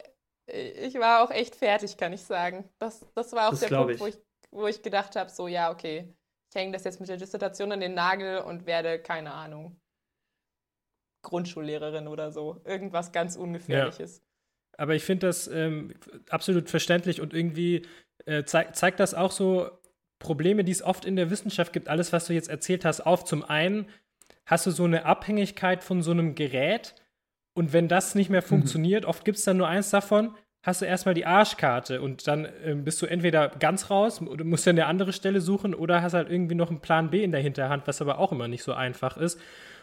[0.47, 2.69] ich war auch echt fertig, kann ich sagen.
[2.77, 4.17] Das, das war auch das der Punkt, wo ich,
[4.51, 6.13] wo ich gedacht habe, so ja, okay,
[6.49, 9.79] ich hänge das jetzt mit der Dissertation an den Nagel und werde, keine Ahnung,
[11.25, 12.61] Grundschullehrerin oder so.
[12.65, 14.17] Irgendwas ganz Ungefährliches.
[14.17, 14.23] Ja.
[14.77, 15.93] Aber ich finde das ähm,
[16.29, 17.85] absolut verständlich und irgendwie
[18.25, 19.69] äh, zeig, zeigt das auch so
[20.19, 21.89] Probleme, die es oft in der Wissenschaft gibt.
[21.89, 23.25] Alles, was du jetzt erzählt hast, auf.
[23.25, 23.87] Zum einen
[24.45, 26.95] hast du so eine Abhängigkeit von so einem Gerät
[27.53, 28.47] und wenn das nicht mehr mhm.
[28.47, 29.09] funktioniert, mhm.
[29.09, 30.35] oft gibt es dann nur eins davon,
[30.65, 34.67] hast du erstmal die Arschkarte und dann äh, bist du entweder ganz raus oder musst
[34.67, 37.41] dann eine andere Stelle suchen oder hast halt irgendwie noch einen Plan B in der
[37.41, 39.39] Hinterhand, was aber auch immer nicht so einfach ist.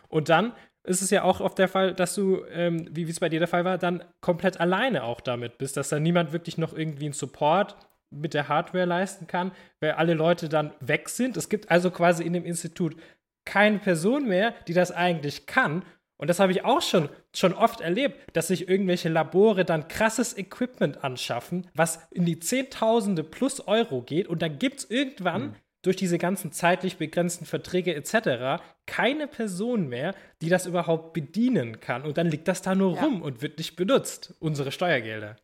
[0.08, 0.52] Und dann
[0.84, 3.48] ist es ja auch oft der Fall, dass du, ähm, wie es bei dir der
[3.48, 7.14] Fall war, dann komplett alleine auch damit bist, dass dann niemand wirklich noch irgendwie einen
[7.14, 7.76] Support
[8.10, 11.36] mit der Hardware leisten kann, weil alle Leute dann weg sind.
[11.36, 12.96] Es gibt also quasi in dem Institut
[13.44, 15.84] keine Person mehr, die das eigentlich kann.
[16.16, 20.36] Und das habe ich auch schon, schon oft erlebt, dass sich irgendwelche Labore dann krasses
[20.36, 24.28] Equipment anschaffen, was in die Zehntausende plus Euro geht.
[24.28, 25.54] Und dann gibt es irgendwann mhm.
[25.82, 28.62] Durch diese ganzen zeitlich begrenzten Verträge etc.
[28.86, 32.04] keine Person mehr, die das überhaupt bedienen kann.
[32.04, 33.02] Und dann liegt das da nur ja.
[33.02, 35.36] rum und wird nicht benutzt, unsere Steuergelder.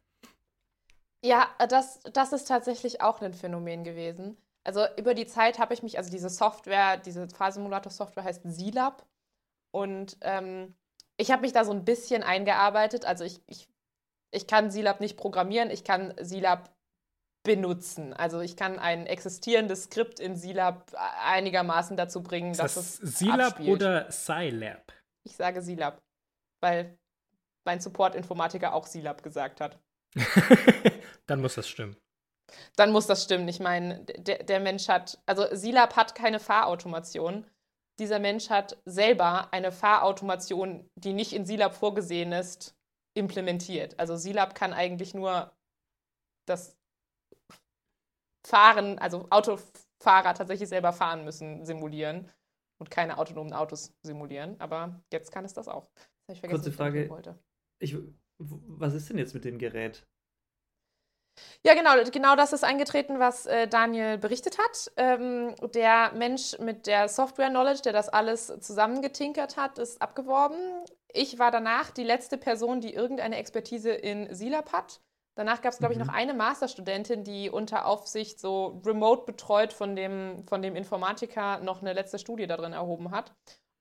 [1.24, 4.36] Ja, das, das ist tatsächlich auch ein Phänomen gewesen.
[4.64, 9.06] Also über die Zeit habe ich mich, also diese Software, diese Fahrsimulator-Software heißt Silab.
[9.72, 10.74] Und ähm,
[11.16, 13.04] ich habe mich da so ein bisschen eingearbeitet.
[13.04, 13.68] Also ich, ich,
[14.30, 16.70] ich kann Silab nicht programmieren, ich kann Silab
[17.48, 18.12] benutzen.
[18.12, 20.92] Also ich kann ein existierendes Skript in Silab
[21.24, 23.70] einigermaßen dazu bringen, dass das es Silab abspielt.
[23.70, 24.92] oder Scilab?
[25.24, 26.02] Ich sage Silab,
[26.60, 26.98] weil
[27.64, 29.78] mein Support-Informatiker auch Silab gesagt hat.
[31.26, 31.96] Dann muss das stimmen.
[32.76, 33.48] Dann muss das stimmen.
[33.48, 37.46] Ich meine, der, der Mensch hat, also Silab hat keine Fahrautomation.
[37.98, 42.74] Dieser Mensch hat selber eine Fahrautomation, die nicht in Silab vorgesehen ist,
[43.14, 43.98] implementiert.
[43.98, 45.50] Also Silab kann eigentlich nur
[46.46, 46.77] das
[48.48, 52.30] Fahren, also Autofahrer tatsächlich selber fahren müssen, simulieren
[52.78, 54.58] und keine autonomen Autos simulieren.
[54.60, 55.90] Aber jetzt kann es das auch.
[56.26, 57.08] Das Kurze Frage.
[57.78, 57.96] Ich,
[58.38, 60.06] was ist denn jetzt mit dem Gerät?
[61.64, 64.90] Ja, genau, genau das ist eingetreten, was äh, Daniel berichtet hat.
[64.96, 70.58] Ähm, der Mensch mit der Software-Knowledge, der das alles zusammengetinkert hat, ist abgeworben.
[71.12, 75.00] Ich war danach die letzte Person, die irgendeine Expertise in Silab hat.
[75.38, 76.06] Danach gab es, glaube ich, mhm.
[76.06, 81.80] noch eine Masterstudentin, die unter Aufsicht so remote betreut von dem, von dem Informatiker noch
[81.80, 83.36] eine letzte Studie darin erhoben hat.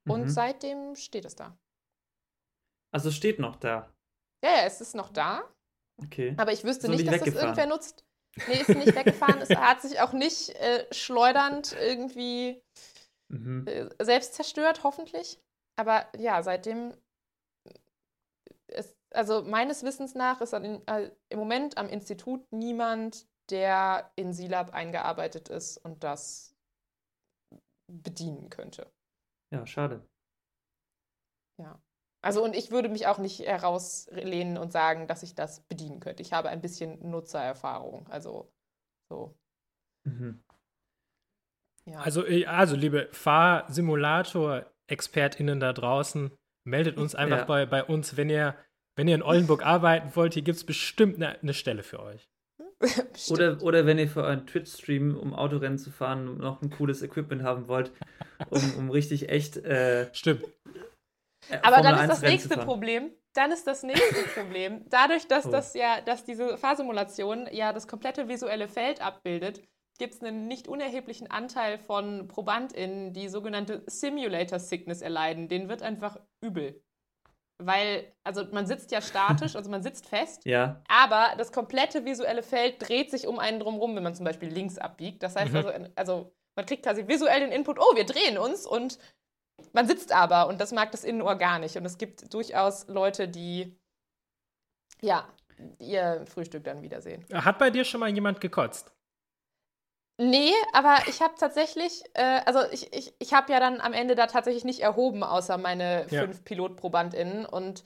[0.08, 0.30] Und mhm.
[0.30, 1.58] seitdem steht es da.
[2.94, 3.92] Also steht noch da.
[4.46, 5.52] Ja, ja, es ist noch da.
[6.04, 6.36] Okay.
[6.38, 8.06] Aber ich wüsste nicht, dass das irgendwer nutzt.
[8.48, 9.42] Nee, ist nicht weggefahren.
[9.42, 12.62] es hat sich auch nicht äh, schleudernd irgendwie
[13.30, 13.66] mhm.
[13.66, 15.42] äh, selbst zerstört, hoffentlich.
[15.76, 16.94] Aber ja, seitdem
[18.68, 24.34] ist, also meines Wissens nach ist an, äh, im Moment am Institut niemand, der in
[24.34, 26.56] Silab eingearbeitet ist und das
[27.92, 28.92] bedienen könnte.
[29.52, 30.08] Ja, schade.
[31.60, 31.82] Ja.
[32.24, 36.22] Also und ich würde mich auch nicht herauslehnen und sagen, dass ich das bedienen könnte.
[36.22, 38.08] Ich habe ein bisschen Nutzererfahrung.
[38.10, 38.54] Also
[39.10, 39.36] so.
[40.06, 40.44] Mhm.
[41.86, 42.00] Ja.
[42.00, 46.32] Also, äh, also liebe Fahrsimulator-ExpertInnen da draußen,
[46.66, 47.46] meldet uns einfach ja.
[47.46, 48.56] bei, bei uns, wenn ihr,
[48.98, 52.28] wenn ihr in Oldenburg arbeiten wollt, hier gibt es bestimmt eine, eine Stelle für euch.
[53.30, 57.44] oder, oder wenn ihr für euren Twitch-Stream, um Autorennen zu fahren, noch ein cooles Equipment
[57.44, 57.92] haben wollt,
[58.50, 60.44] um, um richtig echt äh, Stimmt.
[61.62, 63.12] Aber dann ist das nächste Problem.
[63.34, 64.84] Dann ist das nächste Problem.
[64.90, 65.52] Dadurch, dass oh.
[65.52, 69.64] das ja, dass diese Fahrsimulation ja das komplette visuelle Feld abbildet,
[70.00, 75.48] gibt es einen nicht unerheblichen Anteil von ProbandInnen, die sogenannte Simulator Sickness erleiden.
[75.48, 76.84] Denen wird einfach übel.
[77.60, 80.80] Weil, also man sitzt ja statisch, also man sitzt fest, ja.
[80.88, 84.78] aber das komplette visuelle Feld dreht sich um einen drumherum, wenn man zum Beispiel links
[84.78, 85.24] abbiegt.
[85.24, 85.58] Das heißt mhm.
[85.58, 89.00] also, also, man kriegt quasi visuell den Input, oh, wir drehen uns und
[89.74, 91.76] man sitzt aber und das mag das Innenohr gar nicht.
[91.78, 93.76] Und es gibt durchaus Leute, die
[95.02, 95.28] ja
[95.80, 97.26] ihr Frühstück dann wiedersehen.
[97.34, 98.92] Hat bei dir schon mal jemand gekotzt?
[100.20, 104.16] Nee, aber ich habe tatsächlich, äh, also ich, ich, ich habe ja dann am Ende
[104.16, 106.22] da tatsächlich nicht erhoben, außer meine ja.
[106.22, 107.46] fünf PilotprobandInnen.
[107.46, 107.84] Und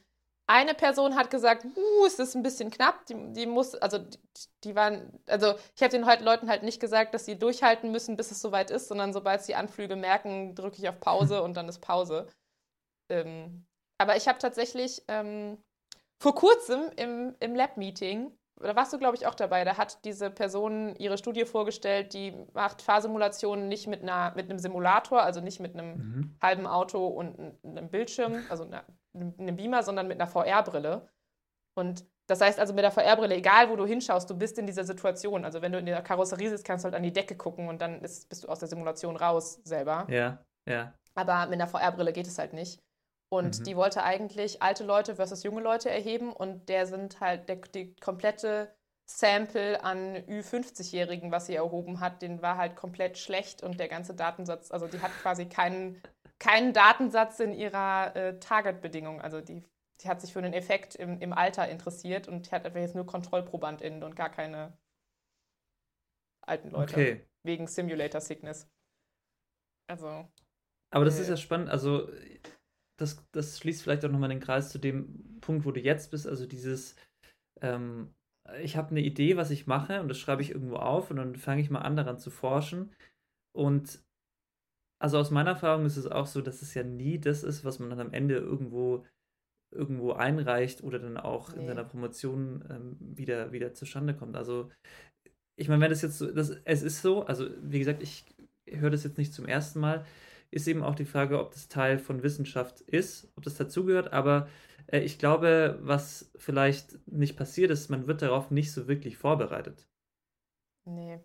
[0.48, 4.20] eine Person hat gesagt, uh, es ist ein bisschen knapp, die, die muss, also die,
[4.64, 8.32] die waren, also ich habe den Leuten halt nicht gesagt, dass sie durchhalten müssen, bis
[8.32, 11.80] es soweit ist, sondern sobald sie Anflüge merken, drücke ich auf Pause und dann ist
[11.80, 12.28] Pause.
[13.10, 13.66] Ähm,
[13.98, 15.58] aber ich habe tatsächlich ähm,
[16.18, 20.30] vor kurzem im, im Lab-Meeting, da warst du, glaube ich, auch dabei, da hat diese
[20.30, 25.60] Person ihre Studie vorgestellt, die macht Fahrsimulationen nicht mit, einer, mit einem Simulator, also nicht
[25.60, 26.38] mit einem mhm.
[26.42, 31.08] halben Auto und einem Bildschirm, also einer einem Beamer, sondern mit einer VR-Brille.
[31.76, 34.84] Und Das heißt also mit der VR-Brille, egal wo du hinschaust, du bist in dieser
[34.84, 35.44] Situation.
[35.44, 37.82] Also wenn du in der Karosserie sitzt, kannst du halt an die Decke gucken und
[37.82, 40.08] dann ist, bist du aus der Simulation raus selber.
[40.10, 40.94] Ja, ja.
[41.14, 42.82] Aber mit einer VR-Brille geht es halt nicht.
[43.32, 43.64] Und mhm.
[43.64, 47.96] die wollte eigentlich alte Leute versus junge Leute erheben und der sind halt der, die
[47.96, 48.74] komplette
[49.06, 54.14] Sample an Ü50-Jährigen, was sie erhoben hat, den war halt komplett schlecht und der ganze
[54.14, 56.02] Datensatz, also die hat quasi keinen,
[56.40, 59.22] keinen Datensatz in ihrer äh, Target-Bedingung.
[59.22, 59.64] Also die
[60.04, 63.06] die hat sich für einen Effekt im, im Alter interessiert und hat einfach jetzt nur
[63.06, 64.78] KontrollprobandInnen und gar keine
[66.42, 66.94] alten Leute.
[66.94, 67.28] Okay.
[67.44, 68.68] Wegen Simulator Sickness.
[69.88, 70.28] Also.
[70.92, 71.70] Aber das äh, ist ja spannend.
[71.70, 72.10] Also,
[73.02, 76.28] das, das schließt vielleicht auch nochmal den Kreis zu dem Punkt, wo du jetzt bist.
[76.28, 76.96] Also, dieses,
[77.62, 78.14] ähm,
[78.62, 81.36] ich habe eine Idee, was ich mache und das schreibe ich irgendwo auf und dann
[81.36, 82.92] fange ich mal an, daran zu forschen.
[83.54, 84.04] Und
[85.02, 87.80] also aus meiner Erfahrung ist es auch so, dass es ja nie das ist, was
[87.80, 89.06] man dann am Ende irgendwo
[89.74, 91.62] irgendwo einreicht oder dann auch nee.
[91.62, 94.36] in seiner Promotion ähm, wieder, wieder zustande kommt.
[94.36, 94.70] Also
[95.56, 98.26] ich meine, wenn das jetzt so, das, es ist so, also wie gesagt, ich
[98.70, 100.06] höre das jetzt nicht zum ersten Mal,
[100.52, 104.48] ist eben auch die Frage, ob das Teil von Wissenschaft ist, ob das dazugehört, aber
[104.88, 109.88] äh, ich glaube, was vielleicht nicht passiert ist, man wird darauf nicht so wirklich vorbereitet.
[110.86, 111.20] Nee.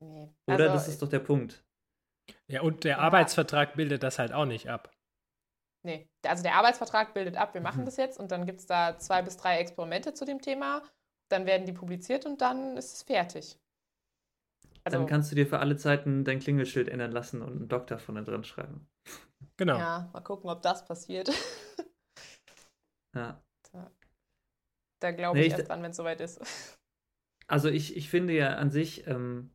[0.00, 0.30] Nee.
[0.46, 1.64] Oder also, das ist doch der Punkt.
[2.46, 2.98] Ja, und der ja.
[2.98, 4.92] Arbeitsvertrag bildet das halt auch nicht ab.
[5.84, 7.86] Nee, also der Arbeitsvertrag bildet ab, wir machen mhm.
[7.86, 10.82] das jetzt und dann gibt es da zwei bis drei Experimente zu dem Thema.
[11.30, 13.58] Dann werden die publiziert und dann ist es fertig.
[14.88, 17.98] Also, dann kannst du dir für alle Zeiten dein Klingelschild ändern lassen und einen Doktor
[17.98, 18.88] vorne dran schreiben.
[19.56, 19.78] Genau.
[19.78, 21.30] Ja, mal gucken, ob das passiert.
[23.14, 23.42] ja.
[23.72, 23.90] Da,
[25.00, 26.40] da glaube nee, ich, ich erst dran, wenn es soweit ist.
[27.50, 29.48] Also ich, ich finde ja an sich, ähm,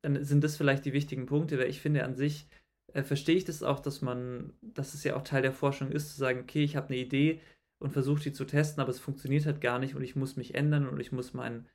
[0.00, 2.48] dann sind das vielleicht die wichtigen Punkte, weil ich finde an sich,
[2.94, 6.12] äh, verstehe ich das auch, dass man, dass es ja auch Teil der Forschung ist,
[6.12, 7.42] zu sagen, okay, ich habe eine Idee
[7.78, 10.54] und versuche die zu testen, aber es funktioniert halt gar nicht und ich muss mich
[10.54, 11.68] ändern und ich muss mein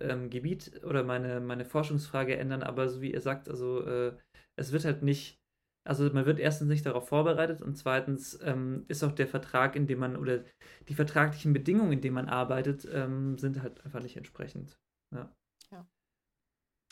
[0.00, 4.16] ähm, Gebiet oder meine, meine Forschungsfrage ändern, aber so wie ihr sagt, also äh,
[4.56, 5.40] es wird halt nicht,
[5.86, 9.86] also man wird erstens nicht darauf vorbereitet und zweitens ähm, ist auch der Vertrag, in
[9.86, 10.44] dem man oder
[10.88, 14.78] die vertraglichen Bedingungen, in denen man arbeitet, ähm, sind halt einfach nicht entsprechend.
[15.14, 15.32] Ja.
[15.70, 15.86] Ja,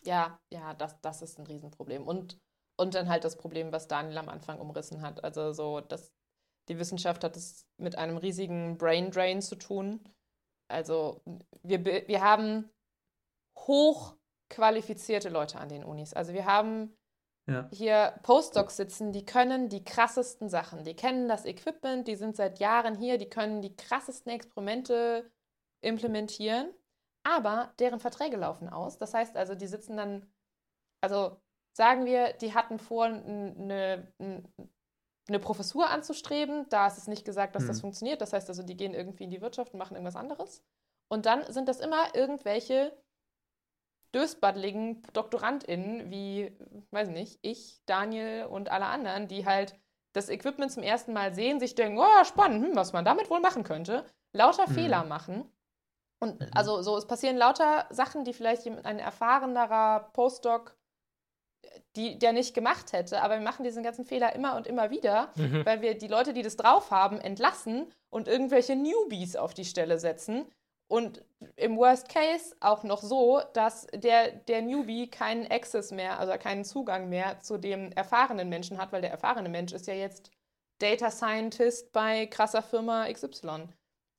[0.05, 2.07] ja, ja das, das ist ein Riesenproblem.
[2.07, 2.39] Und
[2.79, 5.25] und dann halt das Problem, was Daniel am Anfang umrissen hat.
[5.25, 6.13] Also so, dass
[6.69, 10.01] die Wissenschaft hat es mit einem riesigen Brain Drain zu tun.
[10.69, 11.23] Also
[11.63, 12.69] wir, wir haben
[13.57, 16.15] hochqualifizierte Leute an den Unis.
[16.15, 16.97] Also wir haben
[17.49, 17.69] ja.
[17.73, 20.85] hier Postdocs sitzen, die können die krassesten Sachen.
[20.85, 25.31] Die kennen das Equipment, die sind seit Jahren hier, die können die krassesten Experimente
[25.83, 26.73] implementieren.
[27.25, 28.99] Aber deren Verträge laufen aus.
[28.99, 30.33] Das heißt also, die sitzen dann,
[31.01, 31.41] also
[31.77, 36.67] Sagen wir, die hatten vor, eine, eine Professur anzustreben.
[36.71, 37.69] Da ist es nicht gesagt, dass mhm.
[37.69, 38.23] das funktioniert.
[38.23, 40.65] Das heißt also, die gehen irgendwie in die Wirtschaft und machen irgendwas anderes.
[41.13, 42.97] Und dann sind das immer irgendwelche
[44.17, 46.57] dösbaddeligen DoktorandInnen, wie,
[46.91, 49.79] weiß nicht, ich, Daniel und alle anderen, die halt
[50.13, 53.41] das Equipment zum ersten Mal sehen, sich denken, oh, spannend, hm, was man damit wohl
[53.41, 54.75] machen könnte, lauter mhm.
[54.75, 55.45] Fehler machen.
[56.19, 56.49] Und mhm.
[56.55, 60.77] also so, es passieren lauter Sachen, die vielleicht ein erfahrenerer Postdoc
[61.97, 63.23] die der nicht gemacht hätte.
[63.23, 65.65] Aber wir machen diesen ganzen Fehler immer und immer wieder, mhm.
[65.65, 69.99] weil wir die Leute, die das drauf haben, entlassen und irgendwelche Newbies auf die Stelle
[69.99, 70.47] setzen.
[70.89, 71.25] Und
[71.57, 76.65] im Worst Case auch noch so, dass der, der Newbie keinen Access mehr, also keinen
[76.65, 80.31] Zugang mehr zu dem erfahrenen Menschen hat, weil der erfahrene Mensch ist ja jetzt
[80.79, 83.69] Data Scientist bei krasser Firma XY.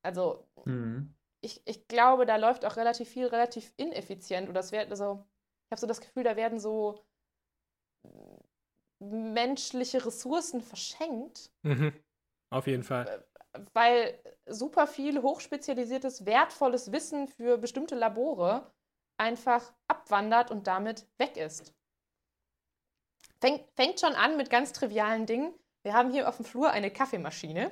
[0.03, 1.13] Also mhm.
[1.41, 4.49] ich, ich glaube, da läuft auch relativ viel relativ ineffizient.
[4.49, 5.23] Oder es wird, also,
[5.67, 7.05] ich habe so das Gefühl, da werden so
[8.99, 11.51] menschliche Ressourcen verschenkt.
[11.63, 11.93] Mhm.
[12.49, 13.23] Auf jeden Fall.
[13.73, 18.71] Weil super viel hochspezialisiertes, wertvolles Wissen für bestimmte Labore
[19.17, 21.73] einfach abwandert und damit weg ist.
[23.39, 25.53] Fängt, fängt schon an mit ganz trivialen Dingen.
[25.83, 27.71] Wir haben hier auf dem Flur eine Kaffeemaschine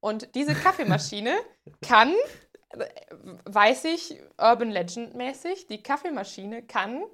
[0.00, 1.36] und diese Kaffeemaschine
[1.80, 2.14] kann,
[3.44, 7.04] weiß ich, Urban Legend mäßig, die Kaffeemaschine kann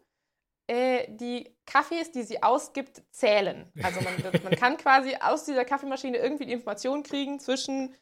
[0.67, 3.71] äh, die Kaffees, die sie ausgibt, zählen.
[3.83, 7.95] Also man, man kann quasi aus dieser Kaffeemaschine irgendwie die Information kriegen zwischen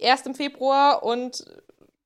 [0.00, 0.36] 1.
[0.36, 1.44] Februar und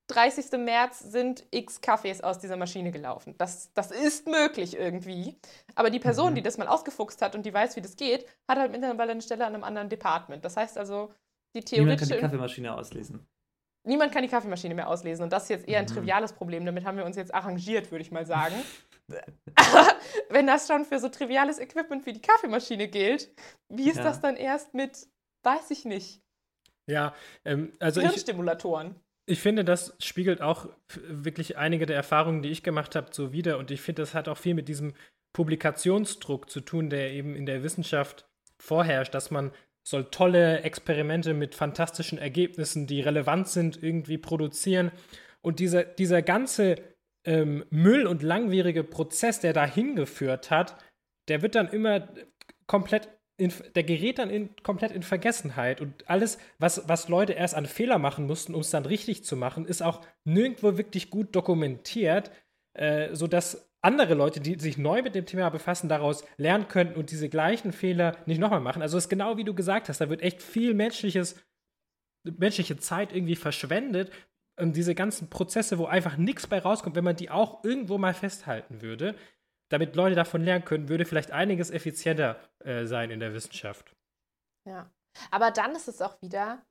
[0.09, 0.59] 30.
[0.59, 3.35] März sind x Kaffees aus dieser Maschine gelaufen.
[3.39, 5.39] Das, das ist möglich irgendwie.
[5.75, 6.37] Aber die Person, mhm.
[6.37, 9.23] die das mal ausgefuchst hat und die weiß, wie das geht, hat halt mittlerweile eine
[9.23, 10.45] Stelle an einem anderen Department.
[10.45, 11.13] Das heißt also,
[11.55, 11.83] die theoretische...
[11.85, 13.27] Niemand kann die Kaffeemaschine auslesen.
[13.85, 15.25] Niemand kann die Kaffeemaschine mehr auslesen.
[15.25, 15.95] Und das ist jetzt eher ein mhm.
[15.95, 16.67] triviales Problem.
[16.67, 18.55] Damit haben wir uns jetzt arrangiert, würde ich mal sagen.
[20.31, 23.31] wenn das schon für so triviales Equipment wie die Kaffeemaschine gilt,
[23.69, 24.05] wie ist ja.
[24.05, 25.07] das dann erst mit,
[25.43, 26.23] weiß ich nicht.
[26.87, 28.97] Ja, ähm, also Hirnstimulatoren.
[29.27, 30.69] Ich finde, das spiegelt auch
[31.07, 33.59] wirklich einige der Erfahrungen, die ich gemacht habe, so wieder.
[33.59, 34.95] Und ich finde, das hat auch viel mit diesem
[35.33, 38.27] Publikationsdruck zu tun, der eben in der Wissenschaft
[38.59, 39.53] vorherrscht, dass man
[39.85, 44.93] soll tolle Experimente mit fantastischen Ergebnissen, die relevant sind, irgendwie produzieren.
[45.41, 46.77] Und dieser, dieser ganze
[47.25, 50.77] ähm, Müll und langwierige Prozess, der dahin geführt hat,
[51.29, 52.09] der wird dann immer
[52.67, 55.81] komplett, in, der gerät dann in, komplett in Vergessenheit.
[55.81, 59.37] Und alles, was, was Leute erst an Fehler machen mussten, um es dann richtig zu
[59.37, 62.31] machen, ist auch nirgendwo wirklich gut dokumentiert,
[62.75, 67.11] äh, sodass andere Leute, die sich neu mit dem Thema befassen, daraus lernen könnten und
[67.11, 68.81] diese gleichen Fehler nicht nochmal machen.
[68.81, 71.37] Also es ist genau wie du gesagt hast, da wird echt viel menschliches,
[72.23, 74.13] menschliche Zeit irgendwie verschwendet.
[74.61, 78.15] Und diese ganzen Prozesse, wo einfach nichts bei rauskommt, wenn man die auch irgendwo mal
[78.15, 79.15] festhalten würde,
[79.71, 83.95] damit Leute davon lernen können, würde vielleicht einiges effizienter äh, sein in der Wissenschaft.
[84.69, 84.91] Ja,
[85.31, 86.63] aber dann ist es auch wieder,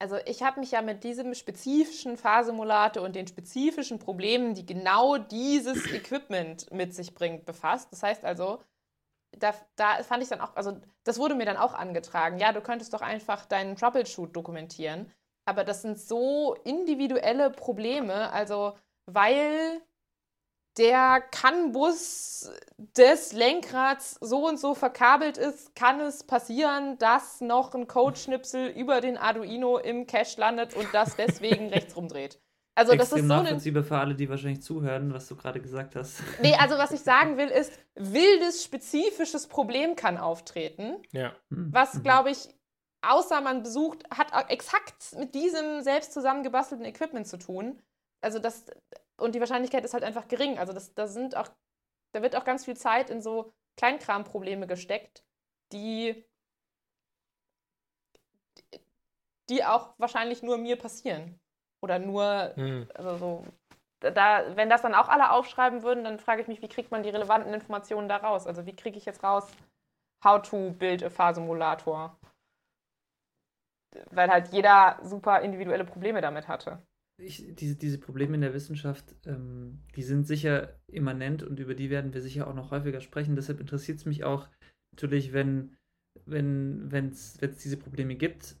[0.00, 5.18] also ich habe mich ja mit diesem spezifischen Fahrsimulator und den spezifischen Problemen, die genau
[5.18, 7.92] dieses Equipment mit sich bringt, befasst.
[7.92, 8.62] Das heißt also,
[9.38, 12.60] da, da fand ich dann auch, also das wurde mir dann auch angetragen, ja, du
[12.60, 15.10] könntest doch einfach deinen Troubleshoot dokumentieren.
[15.44, 18.74] Aber das sind so individuelle Probleme, also
[19.06, 19.82] weil
[20.78, 22.50] der CAN-Bus
[22.96, 29.00] des Lenkrads so und so verkabelt ist, kann es passieren, dass noch ein Codeschnipsel über
[29.00, 32.40] den Arduino im Cache landet und das deswegen rechts rumdreht.
[32.74, 36.22] Also das ist so nachvollziehbar für alle, die wahrscheinlich zuhören, was du gerade gesagt hast.
[36.40, 40.96] Nee, also was ich sagen will, ist, wildes, spezifisches Problem kann auftreten.
[41.12, 41.34] Ja.
[41.50, 41.68] Hm.
[41.70, 42.02] Was, mhm.
[42.02, 42.48] glaube ich,
[43.02, 47.82] außer man besucht, hat exakt mit diesem selbst zusammengebastelten Equipment zu tun.
[48.20, 48.66] Also das,
[49.16, 50.58] und die Wahrscheinlichkeit ist halt einfach gering.
[50.58, 51.48] Also das, da sind auch,
[52.12, 55.24] da wird auch ganz viel Zeit in so Kleinkramprobleme gesteckt,
[55.72, 56.24] die,
[59.48, 61.40] die auch wahrscheinlich nur mir passieren.
[61.82, 62.88] Oder nur, mhm.
[62.94, 63.44] also so,
[64.00, 67.02] da, wenn das dann auch alle aufschreiben würden, dann frage ich mich, wie kriegt man
[67.02, 68.46] die relevanten Informationen da raus?
[68.46, 69.50] Also wie kriege ich jetzt raus,
[70.24, 72.16] how to build a Fahrsimulator?
[74.10, 76.82] Weil halt jeder super individuelle Probleme damit hatte
[77.22, 81.90] ich, diese, diese Probleme in der Wissenschaft, ähm, die sind sicher immanent und über die
[81.90, 83.36] werden wir sicher auch noch häufiger sprechen.
[83.36, 84.48] Deshalb interessiert es mich auch
[84.92, 85.76] natürlich, wenn
[86.26, 88.56] wenn es diese Probleme gibt.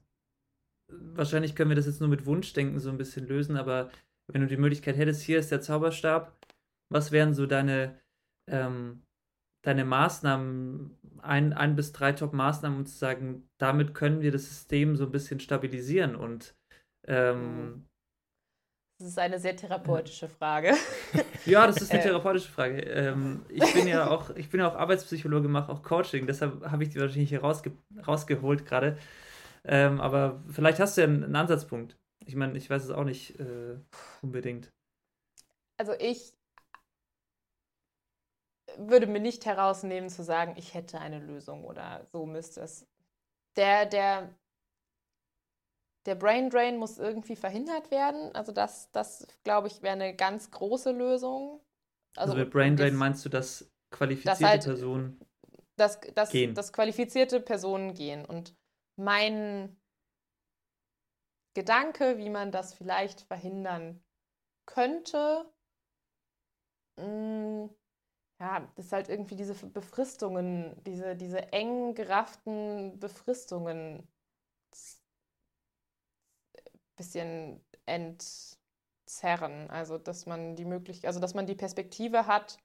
[0.88, 3.90] Wahrscheinlich können wir das jetzt nur mit Wunschdenken so ein bisschen lösen, aber
[4.26, 6.34] wenn du die Möglichkeit hättest, hier ist der Zauberstab,
[6.88, 8.00] was wären so deine,
[8.46, 9.02] ähm,
[9.62, 14.96] deine Maßnahmen, ein, ein bis drei Top-Maßnahmen, um zu sagen, damit können wir das System
[14.96, 16.54] so ein bisschen stabilisieren und
[17.06, 17.88] ähm, mhm.
[19.02, 20.74] Das ist eine sehr therapeutische Frage.
[21.44, 22.04] Ja, das ist eine äh.
[22.04, 22.82] therapeutische Frage.
[22.82, 26.84] Ähm, ich bin ja auch, ich bin ja auch Arbeitspsychologe, mache auch Coaching, deshalb habe
[26.84, 27.72] ich die wahrscheinlich hier rausge
[28.06, 28.96] rausgeholt gerade.
[29.64, 31.96] Ähm, aber vielleicht hast du ja einen, einen, Ansatzpunkt.
[32.26, 33.76] Ich meine, ich weiß es auch nicht äh,
[34.22, 34.70] unbedingt.
[35.78, 36.32] Also ich
[38.78, 42.86] würde mir nicht herausnehmen zu sagen, ich hätte eine Lösung oder so müsste es.
[43.56, 44.34] Der, der
[46.06, 48.34] der Brain Drain muss irgendwie verhindert werden.
[48.34, 51.60] Also das, das glaube ich, wäre eine ganz große Lösung.
[52.16, 55.20] Also, also mit Brain Drain meinst du, dass qualifizierte halt, Personen
[55.76, 56.54] dass, dass, gehen?
[56.54, 58.24] Dass qualifizierte Personen gehen.
[58.24, 58.54] Und
[58.96, 59.76] mein
[61.54, 64.02] Gedanke, wie man das vielleicht verhindern
[64.66, 65.52] könnte,
[66.96, 67.70] mh, mm,
[68.42, 74.08] ja, das ist halt irgendwie diese Befristungen, diese, diese eng gerafften Befristungen
[76.96, 79.70] bisschen entzerren.
[79.70, 82.58] Also dass man die Möglichkeit, also dass man die Perspektive hat,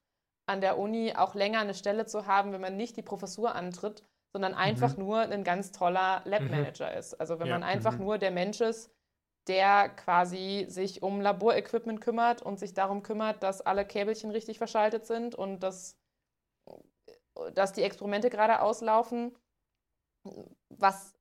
[0.47, 4.03] an der Uni auch länger eine Stelle zu haben, wenn man nicht die Professur antritt,
[4.34, 5.03] sondern einfach mhm.
[5.03, 6.97] nur ein ganz toller Lab-Manager mhm.
[6.97, 7.13] ist.
[7.13, 7.53] Also wenn ja.
[7.53, 8.05] man einfach mhm.
[8.05, 8.89] nur der Mensch ist,
[9.48, 15.06] der quasi sich um Laborequipment kümmert und sich darum kümmert, dass alle Käbelchen richtig verschaltet
[15.06, 15.98] sind und dass,
[17.54, 19.38] dass die Experimente gerade auslaufen.
[20.70, 21.14] Was.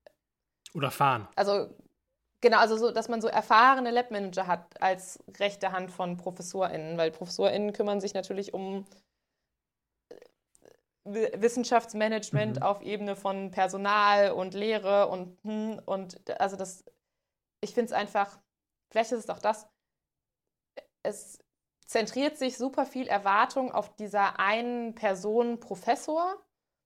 [0.75, 1.29] Oder fahren.
[1.37, 1.71] Also
[2.43, 7.11] Genau, also so, dass man so erfahrene Labmanager hat als rechte Hand von ProfessorInnen, weil
[7.11, 8.87] ProfessorInnen kümmern sich natürlich um
[10.11, 12.63] äh, Wissenschaftsmanagement mhm.
[12.63, 16.85] auf Ebene von Personal und Lehre und hm, und also das,
[17.61, 18.39] ich finde es einfach,
[18.91, 19.69] vielleicht ist es auch das,
[21.03, 21.39] es
[21.87, 26.37] zentriert sich super viel Erwartung auf dieser einen Person Professor.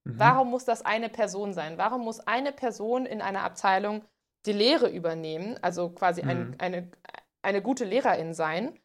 [0.04, 0.18] Mhm.
[0.18, 1.78] Warum muss das eine Person sein?
[1.78, 4.04] Warum muss eine Person in einer Abteilung
[4.46, 6.54] die Lehre übernehmen, also quasi ein, mhm.
[6.58, 6.90] eine,
[7.42, 8.78] eine gute Lehrerin sein,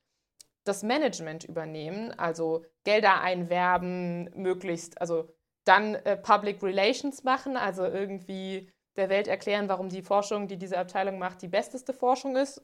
[0.65, 5.29] das Management übernehmen, also Gelder einwerben, möglichst, also
[5.63, 10.78] dann äh, Public Relations machen, also irgendwie der Welt erklären, warum die Forschung, die diese
[10.78, 12.62] Abteilung macht, die besteste Forschung ist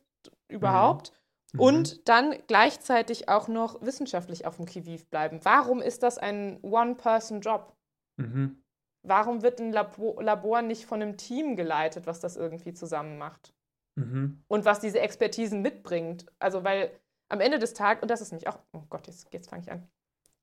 [0.48, 1.12] überhaupt.
[1.54, 1.60] Mhm.
[1.60, 5.40] Und dann gleichzeitig auch noch wissenschaftlich auf dem Kiviv bleiben.
[5.44, 7.76] Warum ist das ein One-Person-Job?
[8.18, 8.62] Mhm.
[9.04, 13.54] Warum wird ein Labor, Labor, nicht von einem Team geleitet, was das irgendwie zusammen macht?
[13.96, 14.44] Mhm.
[14.48, 16.26] Und was diese Expertisen mitbringt.
[16.40, 16.92] Also, weil
[17.28, 19.72] am Ende des Tages, und das ist nämlich auch, oh Gott, jetzt, jetzt fange ich
[19.72, 19.88] an.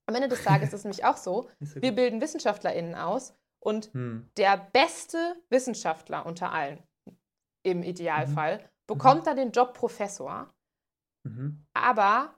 [0.07, 3.35] Am Ende des Tages ist es nämlich auch so, wir bilden WissenschaftlerInnen aus
[3.69, 4.31] und hm.
[4.39, 6.83] der beste Wissenschaftler unter allen,
[7.63, 8.63] im Idealfall, mhm.
[8.87, 10.49] bekommt dann den Job Professor,
[11.25, 11.67] mhm.
[11.75, 12.35] aber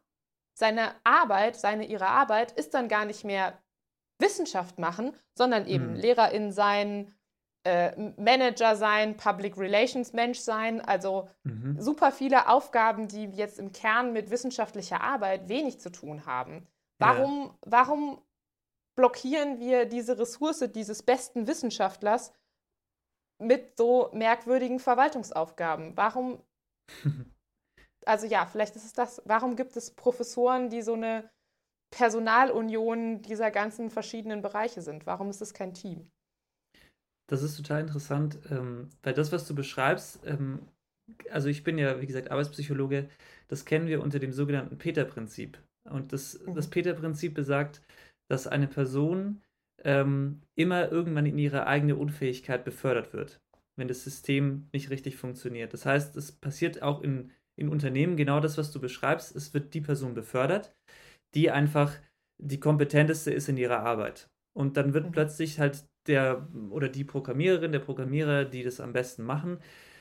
[0.58, 3.62] seine Arbeit, seine ihre Arbeit ist dann gar nicht mehr
[4.18, 5.94] Wissenschaft machen, sondern eben mhm.
[5.94, 7.14] Lehrerin sein,
[7.64, 11.80] äh, Manager sein, Public Relations Mensch sein, also mhm.
[11.80, 16.66] super viele Aufgaben, die jetzt im Kern mit wissenschaftlicher Arbeit wenig zu tun haben.
[16.98, 17.54] Warum, ja.
[17.66, 18.20] warum
[19.00, 22.34] blockieren wir diese Ressource dieses besten Wissenschaftlers
[23.42, 25.96] mit so merkwürdigen Verwaltungsaufgaben?
[25.96, 26.42] Warum,
[28.04, 31.30] also ja, vielleicht ist es das, warum gibt es Professoren, die so eine
[31.90, 35.06] Personalunion dieser ganzen verschiedenen Bereiche sind?
[35.06, 36.10] Warum ist es kein Team?
[37.26, 40.68] Das ist total interessant, ähm, weil das, was du beschreibst, ähm,
[41.30, 43.08] also ich bin ja, wie gesagt, Arbeitspsychologe,
[43.48, 45.58] das kennen wir unter dem sogenannten Peter-Prinzip.
[45.88, 46.54] Und das, mhm.
[46.54, 47.80] das Peter-Prinzip besagt,
[48.30, 49.42] dass eine Person
[49.84, 53.40] ähm, immer irgendwann in ihre eigene Unfähigkeit befördert wird,
[53.76, 55.72] wenn das System nicht richtig funktioniert.
[55.72, 59.34] Das heißt, es passiert auch in, in Unternehmen genau das, was du beschreibst.
[59.34, 60.76] Es wird die Person befördert,
[61.34, 61.96] die einfach
[62.38, 64.30] die kompetenteste ist in ihrer Arbeit.
[64.56, 65.12] Und dann wird mhm.
[65.12, 69.58] plötzlich halt der oder die Programmiererin, der Programmierer, die das am besten machen,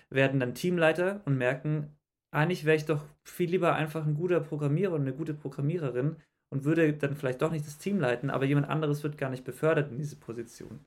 [0.10, 1.96] werden dann Teamleiter und merken,
[2.32, 6.18] eigentlich wäre ich doch viel lieber einfach ein guter Programmierer und eine gute Programmiererin
[6.52, 9.44] und würde dann vielleicht doch nicht das Team leiten, aber jemand anderes wird gar nicht
[9.44, 10.86] befördert in diese Position.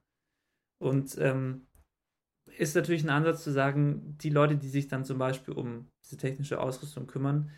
[0.80, 1.66] Und ähm,
[2.58, 6.16] ist natürlich ein Ansatz zu sagen, die Leute, die sich dann zum Beispiel um diese
[6.16, 7.50] technische Ausrüstung kümmern,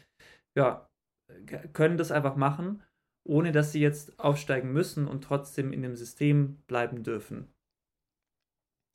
[0.56, 0.88] ja,
[1.72, 2.82] können das einfach machen,
[3.26, 7.48] ohne dass sie jetzt aufsteigen müssen und trotzdem in dem System bleiben dürfen.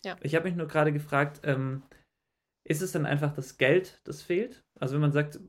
[0.04, 0.16] Ja.
[0.22, 1.84] Ich habe mich nur gerade gefragt, ähm,
[2.68, 4.64] ist es dann einfach das Geld, das fehlt?
[4.80, 5.40] Also wenn man sagt,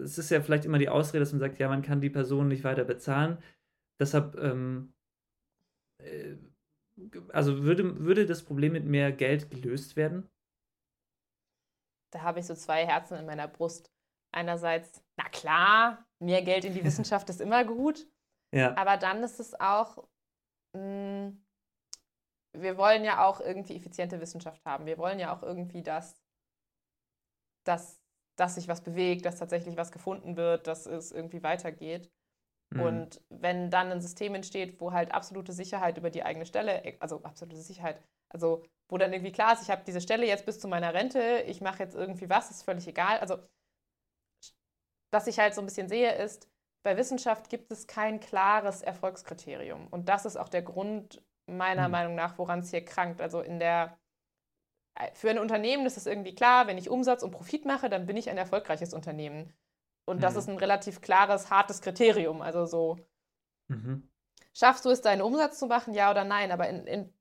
[0.00, 2.48] es ist ja vielleicht immer die Ausrede, dass man sagt, ja, man kann die Person
[2.48, 3.42] nicht weiter bezahlen.
[3.98, 4.92] Deshalb, ähm,
[5.98, 6.36] äh,
[7.32, 10.28] also würde, würde das Problem mit mehr Geld gelöst werden?
[12.12, 13.92] Da habe ich so zwei Herzen in meiner Brust.
[14.32, 18.06] Einerseits, na klar, mehr Geld in die Wissenschaft ist immer gut.
[18.52, 18.76] Ja.
[18.76, 20.08] Aber dann ist es auch,
[20.74, 21.44] mh, hm,
[22.52, 24.86] wir wollen ja auch irgendwie effiziente Wissenschaft haben.
[24.86, 26.20] Wir wollen ja auch irgendwie, dass,
[27.64, 27.99] dass,
[28.40, 32.10] dass sich was bewegt, dass tatsächlich was gefunden wird, dass es irgendwie weitergeht.
[32.70, 32.80] Mhm.
[32.80, 37.22] Und wenn dann ein System entsteht, wo halt absolute Sicherheit über die eigene Stelle, also
[37.22, 40.68] absolute Sicherheit, also wo dann irgendwie klar ist, ich habe diese Stelle jetzt bis zu
[40.68, 43.18] meiner Rente, ich mache jetzt irgendwie was, ist völlig egal.
[43.18, 43.38] Also
[45.12, 46.48] was ich halt so ein bisschen sehe, ist,
[46.82, 49.86] bei Wissenschaft gibt es kein klares Erfolgskriterium.
[49.88, 51.92] Und das ist auch der Grund meiner mhm.
[51.92, 53.20] Meinung nach, woran es hier krankt.
[53.20, 54.09] Also in der äh,
[55.14, 58.16] für ein Unternehmen ist es irgendwie klar, wenn ich Umsatz und Profit mache, dann bin
[58.16, 59.52] ich ein erfolgreiches Unternehmen.
[60.06, 60.20] Und mhm.
[60.20, 62.42] das ist ein relativ klares, hartes Kriterium.
[62.42, 62.98] Also so,
[63.68, 64.08] mhm.
[64.54, 66.52] schaffst du es, deinen Umsatz zu machen, ja oder nein?
[66.52, 67.14] Aber in, in,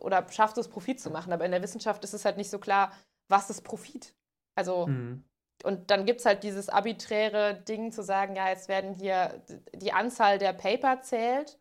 [0.00, 1.32] oder schaffst du es, Profit zu machen?
[1.32, 2.92] Aber in der Wissenschaft ist es halt nicht so klar,
[3.28, 4.14] was ist Profit?
[4.54, 5.24] Also mhm
[5.64, 9.42] und dann gibt es halt dieses arbiträre Ding zu sagen, ja, jetzt werden hier
[9.74, 11.58] die Anzahl der Paper zählt.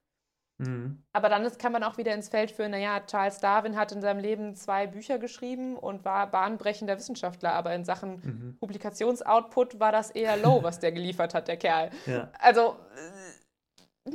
[0.59, 1.01] Mhm.
[1.13, 4.01] Aber dann ist, kann man auch wieder ins Feld führen, naja, Charles Darwin hat in
[4.01, 8.57] seinem Leben zwei Bücher geschrieben und war bahnbrechender Wissenschaftler, aber in Sachen mhm.
[8.59, 11.89] Publikationsoutput war das eher low, was der geliefert hat, der Kerl.
[12.05, 12.31] Ja.
[12.39, 12.75] Also.
[14.05, 14.11] Äh,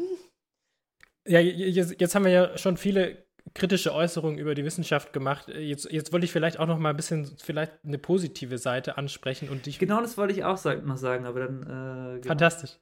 [1.27, 5.49] ja, jetzt, jetzt haben wir ja schon viele kritische Äußerungen über die Wissenschaft gemacht.
[5.49, 9.51] Jetzt, jetzt wollte ich vielleicht auch noch mal ein bisschen vielleicht eine positive Seite ansprechen
[9.51, 9.79] und dich.
[9.79, 11.63] Genau, das wollte ich auch noch sagen, aber dann.
[11.63, 12.29] Äh, genau.
[12.29, 12.79] Fantastisch.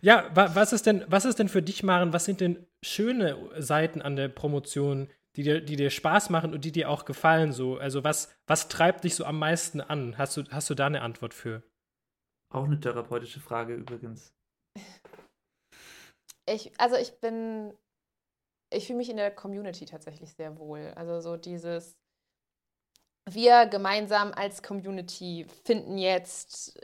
[0.00, 2.12] Ja, wa was ist denn, was ist denn für dich, Maren?
[2.12, 6.64] Was sind denn schöne Seiten an der Promotion, die dir, die dir Spaß machen und
[6.64, 7.52] die dir auch gefallen?
[7.52, 10.18] So, also was, was treibt dich so am meisten an?
[10.18, 11.62] Hast du, hast du da eine Antwort für?
[12.52, 14.34] Auch eine therapeutische Frage übrigens.
[16.48, 17.72] Ich, also ich bin
[18.70, 20.92] ich fühle mich in der Community tatsächlich sehr wohl.
[20.96, 21.96] Also so dieses,
[23.28, 26.80] wir gemeinsam als Community finden jetzt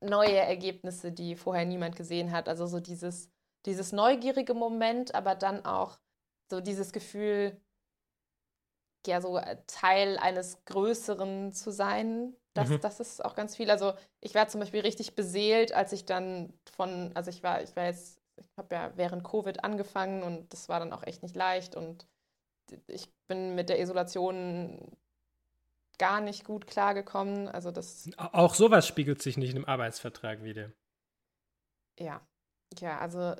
[0.00, 2.48] neue Ergebnisse, die vorher niemand gesehen hat.
[2.48, 3.30] Also so dieses,
[3.66, 5.98] dieses neugierige Moment, aber dann auch
[6.50, 7.60] so dieses Gefühl,
[9.06, 12.34] ja, so Teil eines Größeren zu sein.
[12.54, 12.80] Das, mhm.
[12.80, 13.70] das ist auch ganz viel.
[13.70, 17.74] Also ich war zum Beispiel richtig beseelt, als ich dann von, also ich war, ich
[17.76, 21.36] war jetzt ich habe ja während Covid angefangen und das war dann auch echt nicht
[21.36, 22.06] leicht und
[22.86, 24.96] ich bin mit der Isolation
[25.98, 27.48] gar nicht gut klargekommen.
[27.48, 28.10] Also das.
[28.16, 30.72] Auch sowas spiegelt sich nicht in einem Arbeitsvertrag wieder.
[31.98, 32.20] Ja,
[32.80, 33.34] ja, also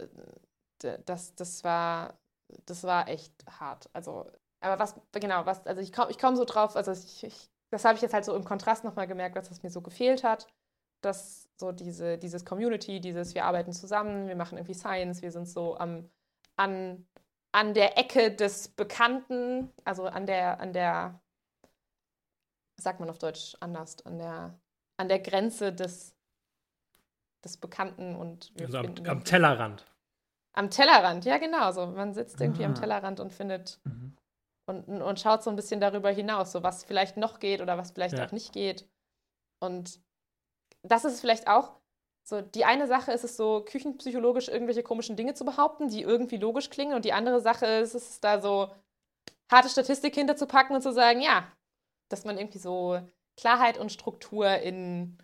[1.07, 2.19] das, das war,
[2.67, 3.89] das war echt hart.
[3.93, 4.31] Also,
[4.61, 7.85] aber was, genau, was, also ich komme ich komm so drauf, also ich, ich das
[7.85, 10.47] habe ich jetzt halt so im Kontrast nochmal gemerkt, was mir so gefehlt hat.
[11.05, 15.49] Dass so diese, dieses Community, dieses, wir arbeiten zusammen, wir machen irgendwie Science, wir sind
[15.49, 16.11] so am,
[16.57, 17.07] an,
[17.53, 21.21] an der Ecke des Bekannten, also an der, an der,
[22.81, 24.59] sagt man auf Deutsch anders, an der,
[24.97, 26.17] an der Grenze des,
[27.45, 29.87] des Bekannten und also am, am, Tellerrand.
[30.55, 31.71] Am Tellerrand, ja genau.
[31.73, 32.69] So, man sitzt irgendwie ah.
[32.69, 34.17] am Tellerrand und findet mhm.
[34.67, 37.93] und, und schaut so ein bisschen darüber hinaus, so was vielleicht noch geht oder was
[37.93, 38.27] vielleicht ja.
[38.27, 38.89] auch nicht geht.
[39.61, 40.01] Und
[40.85, 41.73] das ist vielleicht auch
[42.27, 46.39] so, die eine Sache ist es so, küchenpsychologisch irgendwelche komischen Dinge zu behaupten, die irgendwie
[46.39, 46.95] logisch klingen.
[46.95, 48.71] Und die andere Sache ist es, da so
[49.51, 51.47] harte Statistik hinterzupacken und zu sagen, ja,
[52.09, 52.99] dass man irgendwie so
[53.37, 55.19] Klarheit und Struktur in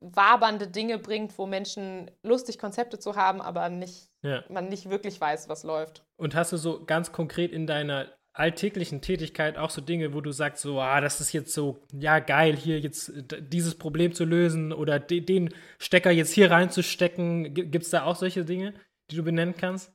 [0.00, 4.44] wabernde Dinge bringt, wo Menschen lustig Konzepte zu haben, aber nicht, ja.
[4.48, 6.04] man nicht wirklich weiß, was läuft.
[6.16, 10.32] Und hast du so ganz konkret in deiner alltäglichen Tätigkeit auch so Dinge, wo du
[10.32, 14.72] sagst, so, ah, das ist jetzt so, ja, geil, hier jetzt dieses Problem zu lösen
[14.72, 17.54] oder de den Stecker jetzt hier reinzustecken?
[17.54, 18.74] Gibt es da auch solche Dinge,
[19.10, 19.92] die du benennen kannst?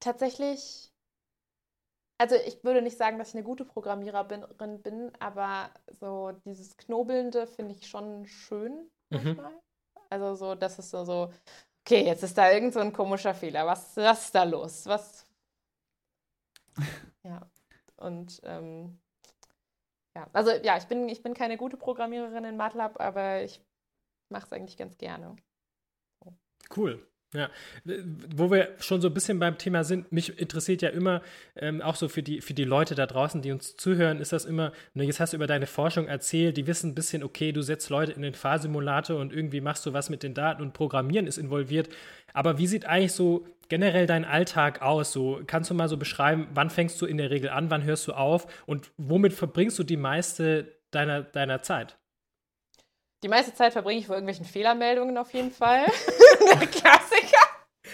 [0.00, 0.92] Tatsächlich,
[2.18, 5.70] also ich würde nicht sagen, dass ich eine gute Programmiererin bin, aber
[6.00, 8.88] so dieses Knobelnde finde ich schon schön mhm.
[9.10, 9.52] manchmal.
[9.52, 9.58] Mhm.
[10.10, 11.32] Also so, das ist so, so,
[11.84, 13.66] okay, jetzt ist da irgend so ein komischer Fehler.
[13.66, 14.86] Was, was ist da los?
[14.86, 15.24] Was.
[17.24, 17.50] ja.
[17.96, 18.98] Und ähm,
[20.14, 23.60] ja, also ja, ich bin, ich bin keine gute Programmiererin in MATLAB, aber ich
[24.28, 25.36] mache es eigentlich ganz gerne.
[26.74, 27.06] Cool.
[27.34, 27.48] Ja,
[28.34, 31.22] wo wir schon so ein bisschen beim Thema sind, mich interessiert ja immer,
[31.56, 34.44] ähm, auch so für die, für die Leute da draußen, die uns zuhören, ist das
[34.44, 37.62] immer, ne, jetzt hast du über deine Forschung erzählt, die wissen ein bisschen, okay, du
[37.62, 41.26] setzt Leute in den Fahrsimulator und irgendwie machst du was mit den Daten und Programmieren
[41.26, 41.88] ist involviert.
[42.34, 45.12] Aber wie sieht eigentlich so generell dein Alltag aus?
[45.12, 48.08] So, kannst du mal so beschreiben, wann fängst du in der Regel an, wann hörst
[48.08, 51.96] du auf und womit verbringst du die meiste deiner, deiner Zeit?
[53.22, 55.86] Die meiste Zeit verbringe ich vor irgendwelchen Fehlermeldungen auf jeden Fall.
[56.60, 57.21] Der Klassiker.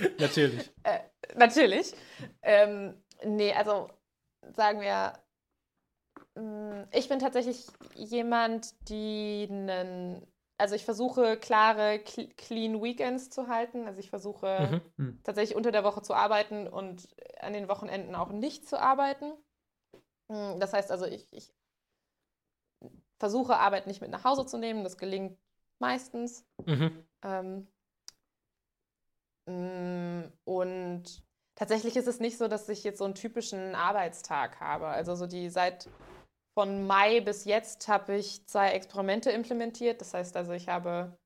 [0.18, 0.70] Natürlich.
[0.82, 1.00] Äh,
[1.36, 1.94] natürlich.
[2.42, 2.94] Ähm,
[3.24, 3.88] nee, also
[4.54, 5.12] sagen wir,
[6.34, 10.26] mm, ich bin tatsächlich jemand, die einen,
[10.56, 13.86] also ich versuche klare, clean Weekends zu halten.
[13.86, 15.04] Also ich versuche mhm.
[15.04, 15.20] Hm.
[15.22, 17.08] tatsächlich unter der Woche zu arbeiten und
[17.40, 19.32] an den Wochenenden auch nicht zu arbeiten.
[20.28, 21.52] Mm, das heißt also, ich, ich
[23.18, 24.84] versuche, Arbeit nicht mit nach Hause zu nehmen.
[24.84, 25.38] Das gelingt
[25.78, 26.46] meistens.
[26.66, 27.04] Mhm.
[27.22, 27.68] Ähm,
[30.44, 31.04] und
[31.54, 34.88] tatsächlich ist es nicht so, dass ich jetzt so einen typischen Arbeitstag habe.
[34.88, 35.88] Also so die seit
[36.58, 40.00] von Mai bis jetzt habe ich zwei Experimente implementiert.
[40.00, 41.16] Das heißt also, ich habe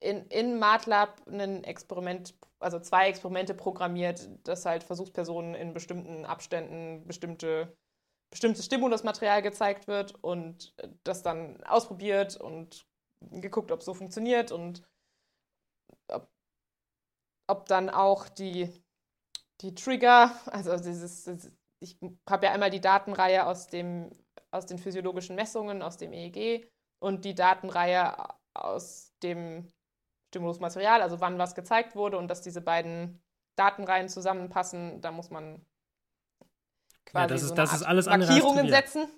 [0.00, 7.06] in, in MATLAB ein Experiment, also zwei Experimente programmiert, dass halt Versuchspersonen in bestimmten Abständen
[7.06, 7.76] bestimmte
[8.30, 12.86] bestimmtes Stimulusmaterial gezeigt wird und das dann ausprobiert und
[13.20, 14.82] geguckt, ob es so funktioniert und
[17.48, 18.72] ob dann auch die,
[19.60, 21.26] die Trigger, also dieses,
[21.80, 24.10] ich habe ja einmal die Datenreihe aus, dem,
[24.50, 26.70] aus den physiologischen Messungen, aus dem EEG
[27.02, 28.14] und die Datenreihe
[28.54, 29.68] aus dem
[30.28, 33.22] Stimulusmaterial, also wann was gezeigt wurde und dass diese beiden
[33.56, 35.64] Datenreihen zusammenpassen, da muss man
[37.06, 39.08] quasi ja, das ist, so das ist alles Markierungen setzen.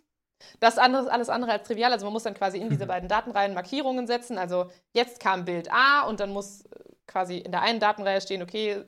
[0.60, 1.92] Das andere ist alles andere als trivial.
[1.92, 2.88] Also man muss dann quasi in diese mhm.
[2.88, 4.38] beiden Datenreihen Markierungen setzen.
[4.38, 6.68] Also jetzt kam Bild A und dann muss äh,
[7.06, 8.84] quasi in der einen Datenreihe stehen, okay,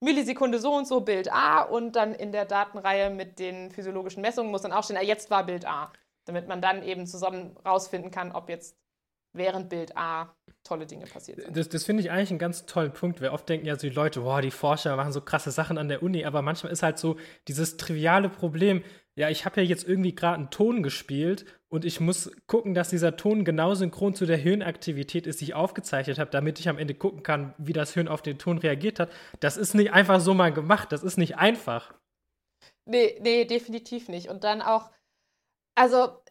[0.00, 4.50] Millisekunde so und so Bild A und dann in der Datenreihe mit den physiologischen Messungen
[4.50, 5.92] muss dann auch stehen, ah, jetzt war Bild A.
[6.24, 8.76] Damit man dann eben zusammen rausfinden kann, ob jetzt
[9.32, 11.56] während Bild A tolle Dinge passiert sind.
[11.56, 13.20] Das, das finde ich eigentlich einen ganz tollen Punkt.
[13.20, 15.88] Wir oft denken ja so die Leute, boah, die Forscher machen so krasse Sachen an
[15.88, 17.16] der Uni, aber manchmal ist halt so
[17.46, 18.82] dieses triviale Problem,
[19.18, 22.90] ja, ich habe ja jetzt irgendwie gerade einen Ton gespielt und ich muss gucken, dass
[22.90, 26.78] dieser Ton genau synchron zu der Hirnaktivität ist, die ich aufgezeichnet habe, damit ich am
[26.78, 29.10] Ende gucken kann, wie das Hirn auf den Ton reagiert hat.
[29.40, 31.94] Das ist nicht einfach so mal gemacht, das ist nicht einfach.
[32.84, 34.28] Nee, nee, definitiv nicht.
[34.28, 34.90] Und dann auch,
[35.74, 36.22] also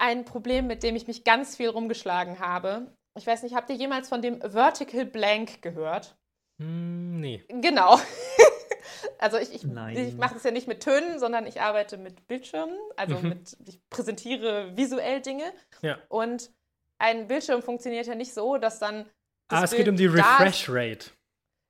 [0.00, 2.92] ein Problem, mit dem ich mich ganz viel rumgeschlagen habe.
[3.16, 6.16] Ich weiß nicht, habt ihr jemals von dem Vertical Blank gehört?
[6.58, 7.44] Mm, nee.
[7.48, 7.98] Genau.
[9.18, 12.76] also ich, ich, ich mache das ja nicht mit Tönen, sondern ich arbeite mit Bildschirmen.
[12.96, 13.28] Also mhm.
[13.28, 15.52] mit, ich präsentiere visuell Dinge.
[15.82, 15.98] Ja.
[16.08, 16.50] Und
[16.98, 19.06] ein Bildschirm funktioniert ja nicht so, dass dann.
[19.48, 21.10] ah, es Bild geht um die Refresh Rate.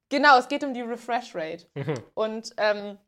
[0.09, 1.67] Genau, es geht um die Refresh Rate.
[1.75, 1.95] Mhm.
[2.15, 2.99] Und ähm,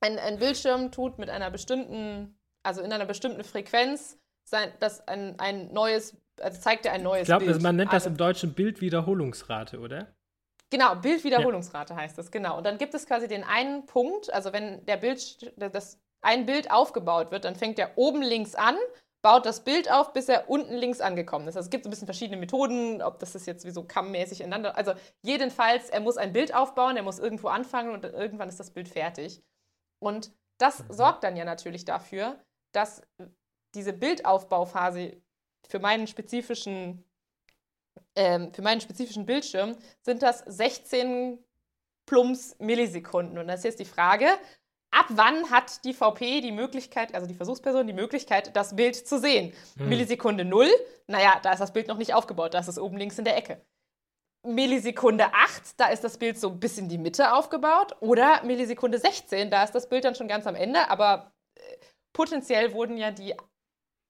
[0.00, 4.18] ein, ein Bildschirm tut mit einer bestimmten also in einer bestimmten Frequenz,
[4.52, 7.50] sein, dass ein, ein neues, also zeigt er ein neues ich glaub, Bild.
[7.50, 10.14] Ich glaube, man nennt also, das im Deutschen Bildwiederholungsrate, oder?
[10.70, 12.00] Genau, Bildwiederholungsrate ja.
[12.00, 12.56] heißt das, genau.
[12.58, 16.70] Und dann gibt es quasi den einen Punkt, also wenn der Bild, das ein Bild
[16.70, 18.76] aufgebaut wird, dann fängt er oben links an,
[19.22, 21.56] baut das Bild auf, bis er unten links angekommen ist.
[21.56, 24.40] Also es gibt so ein bisschen verschiedene Methoden, ob das ist jetzt wie so kammmäßig
[24.40, 24.76] ineinander.
[24.76, 24.92] Also
[25.22, 28.88] jedenfalls, er muss ein Bild aufbauen, er muss irgendwo anfangen und irgendwann ist das Bild
[28.88, 29.42] fertig.
[30.00, 30.92] Und das mhm.
[30.92, 32.38] sorgt dann ja natürlich dafür,
[32.72, 33.02] dass
[33.74, 35.16] diese Bildaufbauphase
[35.68, 37.04] für meinen spezifischen,
[38.14, 41.38] ähm, für meinen spezifischen Bildschirm sind das 16
[42.06, 43.38] Plumps Millisekunden.
[43.38, 44.26] Und das ist jetzt die Frage,
[44.90, 49.18] ab wann hat die VP die Möglichkeit, also die Versuchsperson, die Möglichkeit, das Bild zu
[49.18, 49.52] sehen?
[49.78, 49.88] Hm.
[49.88, 50.68] Millisekunde 0,
[51.06, 53.36] naja, da ist das Bild noch nicht aufgebaut, da ist es oben links in der
[53.36, 53.64] Ecke.
[54.44, 57.96] Millisekunde 8, da ist das Bild so bis in die Mitte aufgebaut.
[58.00, 61.60] Oder Millisekunde 16, da ist das Bild dann schon ganz am Ende, aber äh,
[62.12, 63.36] potenziell wurden ja die,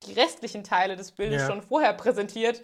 [0.07, 1.48] die restlichen Teile des Bildes ja.
[1.48, 2.62] schon vorher präsentiert,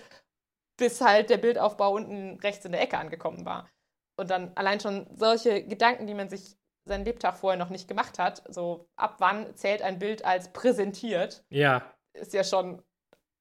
[0.76, 3.68] bis halt der Bildaufbau unten rechts in der Ecke angekommen war.
[4.16, 8.18] Und dann allein schon solche Gedanken, die man sich seinen Lebtag vorher noch nicht gemacht
[8.18, 11.95] hat, so ab wann zählt ein Bild als präsentiert, ja.
[12.14, 12.82] ist ja schon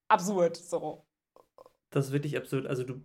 [0.08, 0.58] absurd.
[0.58, 1.06] So.
[1.90, 2.68] Das ist wirklich absurd.
[2.68, 3.02] Also du,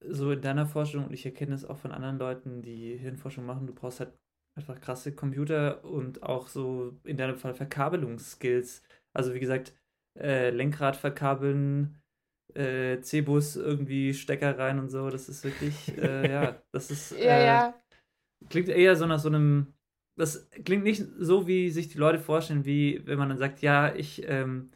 [0.00, 3.66] so in deiner Forschung, und ich erkenne es auch von anderen Leuten, die Hirnforschung machen,
[3.66, 4.12] du brauchst halt
[4.56, 8.82] einfach krasse Computer und auch so in deinem Fall Verkabelungsskills.
[9.16, 9.72] Also wie gesagt,
[10.18, 12.00] äh, Lenkrad verkabeln,
[12.54, 17.12] äh, C-Bus irgendwie Stecker rein und so, das ist wirklich, äh, ja, das ist.
[17.18, 17.68] ja, ja.
[17.68, 17.72] Äh,
[18.50, 19.72] Klingt eher so nach so einem.
[20.18, 23.94] Das klingt nicht so, wie sich die Leute vorstellen, wie wenn man dann sagt, ja,
[23.94, 24.70] ich ähm,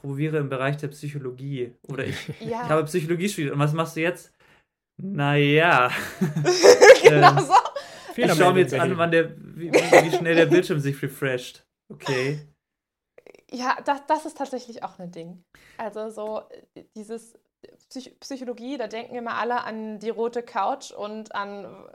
[0.00, 2.62] promoviere im Bereich der Psychologie oder ich, ja.
[2.62, 3.54] ich habe Psychologie studiert.
[3.54, 4.32] Und was machst du jetzt?
[5.00, 5.90] Naja.
[7.02, 7.52] genau ähm, so.
[8.16, 11.66] Ich schaue mir jetzt an, wann der, wie, wie schnell der Bildschirm sich refresht.
[11.92, 12.40] Okay.
[13.54, 15.44] Ja, das, das ist tatsächlich auch ein Ding.
[15.78, 16.42] Also so
[16.74, 17.38] äh, dieses
[17.88, 21.86] Psych Psychologie, da denken immer alle an die rote Couch und an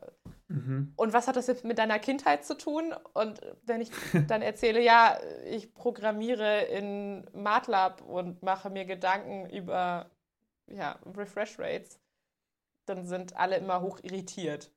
[0.49, 0.93] Mhm.
[0.95, 2.93] Und was hat das jetzt mit deiner Kindheit zu tun?
[3.13, 3.89] Und wenn ich
[4.27, 10.09] dann erzähle, ja, ich programmiere in MATLAB und mache mir Gedanken über
[10.67, 11.99] ja, Refresh Rates,
[12.85, 14.71] dann sind alle immer hoch irritiert.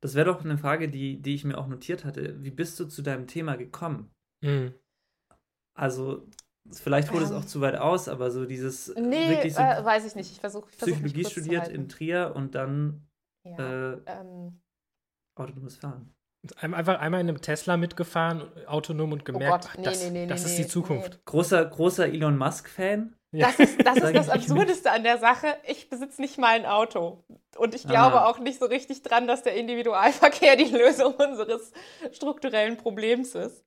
[0.00, 2.42] Das wäre doch eine Frage, die, die ich mir auch notiert hatte.
[2.42, 4.10] Wie bist du zu deinem Thema gekommen?
[4.42, 4.74] Mhm.
[5.78, 6.26] Also,
[6.72, 8.94] vielleicht holt ähm, es auch zu weit aus, aber so dieses.
[8.96, 10.32] Nee, wirklich so äh, weiß ich nicht.
[10.32, 10.68] Ich versuche.
[10.70, 13.06] Versuch Psychologie studiert in Trier und dann.
[13.44, 14.60] Ja, äh, ähm,
[15.36, 16.12] autonomes Fahren.
[16.60, 20.26] Einfach einmal in einem Tesla mitgefahren, autonom und gemerkt, oh Gott, nee, das, nee, nee,
[20.26, 21.24] das ist die Zukunft.
[21.24, 23.14] Großer, großer Elon Musk-Fan.
[23.32, 23.48] Ja.
[23.48, 25.48] Das ist das, ist das Absurdeste an der Sache.
[25.66, 27.24] Ich besitze nicht mal ein Auto.
[27.56, 28.26] Und ich glaube ah.
[28.26, 31.72] auch nicht so richtig dran, dass der Individualverkehr die Lösung unseres
[32.12, 33.64] strukturellen Problems ist.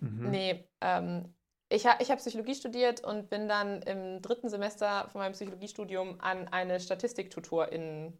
[0.00, 0.30] Mhm.
[0.30, 1.34] Nee, ähm,
[1.72, 6.20] ich, ha, ich habe Psychologie studiert und bin dann im dritten Semester von meinem Psychologiestudium
[6.20, 8.18] an eine Statistiktutor in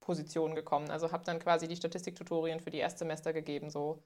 [0.00, 0.90] Position gekommen.
[0.90, 4.02] Also habe dann quasi die Statistiktutorien für die Erstsemester gegeben, so.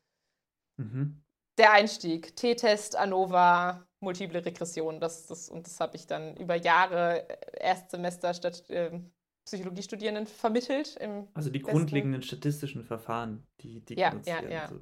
[0.79, 1.23] Mhm.
[1.59, 7.29] Der Einstieg, T-Test, ANOVA, multiple Regression, das, das, und das habe ich dann über Jahre
[7.29, 9.01] äh, Erstsemester statt äh,
[9.45, 10.99] Psychologiestudierenden vermittelt.
[11.35, 11.73] also die Westen.
[11.73, 14.68] grundlegenden statistischen Verfahren, die, die ja, ja, ja.
[14.68, 14.81] So.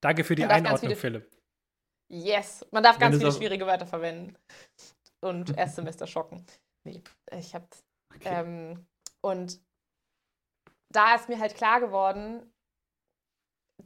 [0.00, 1.28] Danke für die Einordnung, Philipp.
[2.12, 4.36] Yes, man darf ganz viele schwierige Wörter verwenden
[5.20, 6.44] und Erstsemester schocken.
[6.84, 7.02] Nee,
[7.32, 7.66] ich habe
[8.14, 8.28] okay.
[8.28, 8.86] ähm,
[9.22, 9.60] und
[10.90, 12.52] da ist mir halt klar geworden,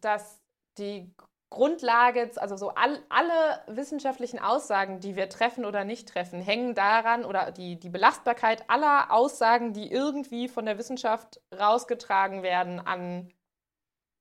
[0.01, 0.43] dass
[0.77, 1.15] die
[1.51, 7.25] Grundlage, also so all, alle wissenschaftlichen Aussagen, die wir treffen oder nicht treffen, hängen daran
[7.25, 13.33] oder die, die Belastbarkeit aller Aussagen, die irgendwie von der Wissenschaft rausgetragen werden an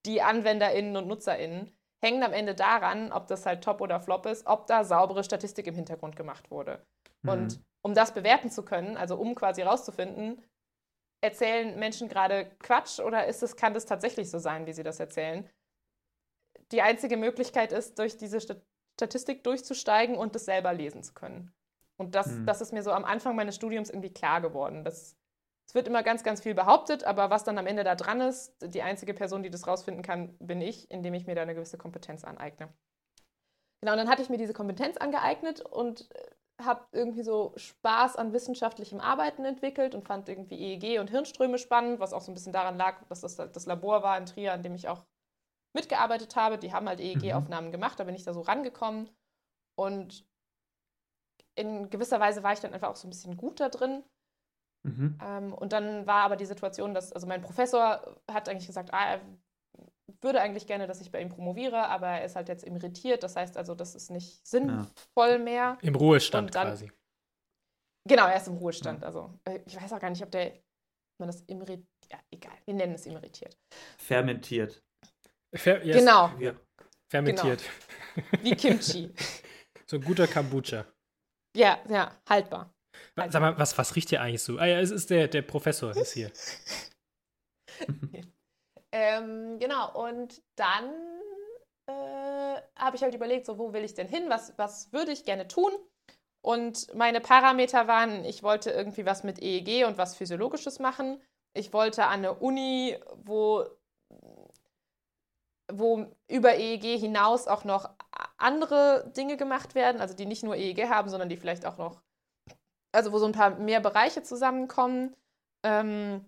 [0.05, 1.74] die AnwenderInnen und NutzerInnen,
[2.05, 5.67] hängen am Ende daran, ob das halt top oder flop ist, ob da saubere Statistik
[5.67, 6.85] im Hintergrund gemacht wurde.
[7.23, 7.29] Mhm.
[7.29, 10.41] Und um das bewerten zu können, also um quasi rauszufinden,
[11.21, 14.99] erzählen Menschen gerade Quatsch oder ist es, kann das tatsächlich so sein, wie sie das
[14.99, 15.49] erzählen?
[16.71, 21.51] Die einzige Möglichkeit ist, durch diese Statistik durchzusteigen und das selber lesen zu können.
[21.97, 22.45] Und das, mhm.
[22.45, 24.83] das ist mir so am Anfang meines Studiums irgendwie klar geworden.
[24.83, 25.15] Das,
[25.67, 28.55] es wird immer ganz, ganz viel behauptet, aber was dann am Ende da dran ist,
[28.61, 31.77] die einzige Person, die das rausfinden kann, bin ich, indem ich mir da eine gewisse
[31.77, 32.71] Kompetenz aneigne.
[33.81, 38.15] Genau, und dann hatte ich mir diese Kompetenz angeeignet und äh, habe irgendwie so Spaß
[38.15, 42.35] an wissenschaftlichem Arbeiten entwickelt und fand irgendwie EEG und Hirnströme spannend, was auch so ein
[42.35, 45.03] bisschen daran lag, dass das das Labor war in Trier, an dem ich auch
[45.73, 46.57] mitgearbeitet habe.
[46.57, 47.71] Die haben halt EEG-Aufnahmen mhm.
[47.73, 49.09] gemacht, da bin ich da so rangekommen.
[49.77, 50.25] Und
[51.55, 54.03] in gewisser Weise war ich dann einfach auch so ein bisschen gut da drin.
[54.85, 55.17] Mhm.
[55.23, 59.19] Ähm, und dann war aber die Situation, dass, also mein Professor hat eigentlich gesagt, ah,
[60.21, 63.23] würde eigentlich gerne, dass ich bei ihm promoviere, aber er ist halt jetzt emeritiert.
[63.23, 65.37] Das heißt also, das ist nicht sinnvoll ja.
[65.37, 65.77] mehr.
[65.81, 66.91] Im Ruhestand dann, quasi.
[68.07, 69.01] Genau, er ist im Ruhestand.
[69.01, 69.07] Ja.
[69.07, 70.53] Also äh, ich weiß auch gar nicht, ob der
[71.19, 71.87] man das emeritiert.
[72.11, 72.53] Ja, egal.
[72.65, 73.57] Wir nennen es emeritiert.
[73.97, 74.83] Fermentiert.
[75.55, 75.97] Fer yes.
[75.97, 76.29] Genau.
[76.39, 76.53] Ja.
[77.09, 77.63] Fermentiert.
[78.13, 78.43] Genau.
[78.43, 79.11] Wie Kimchi.
[79.87, 80.85] so ein guter Kombucha.
[81.55, 82.74] Ja, ja, haltbar.
[83.15, 84.57] Sag mal, was, was riecht hier eigentlich so?
[84.57, 86.31] Ah ja, es ist der, der Professor, ist hier.
[88.91, 90.91] ähm, genau, und dann
[91.87, 94.25] äh, habe ich halt überlegt, so, wo will ich denn hin?
[94.27, 95.71] Was, was würde ich gerne tun?
[96.45, 101.19] Und meine Parameter waren, ich wollte irgendwie was mit EEG und was Physiologisches machen.
[101.53, 103.65] Ich wollte an eine Uni, wo,
[105.71, 107.89] wo über EEG hinaus auch noch
[108.37, 112.03] andere Dinge gemacht werden, also die nicht nur EEG haben, sondern die vielleicht auch noch,
[112.95, 115.15] also wo so ein paar mehr Bereiche zusammenkommen.
[115.63, 116.25] Ähm,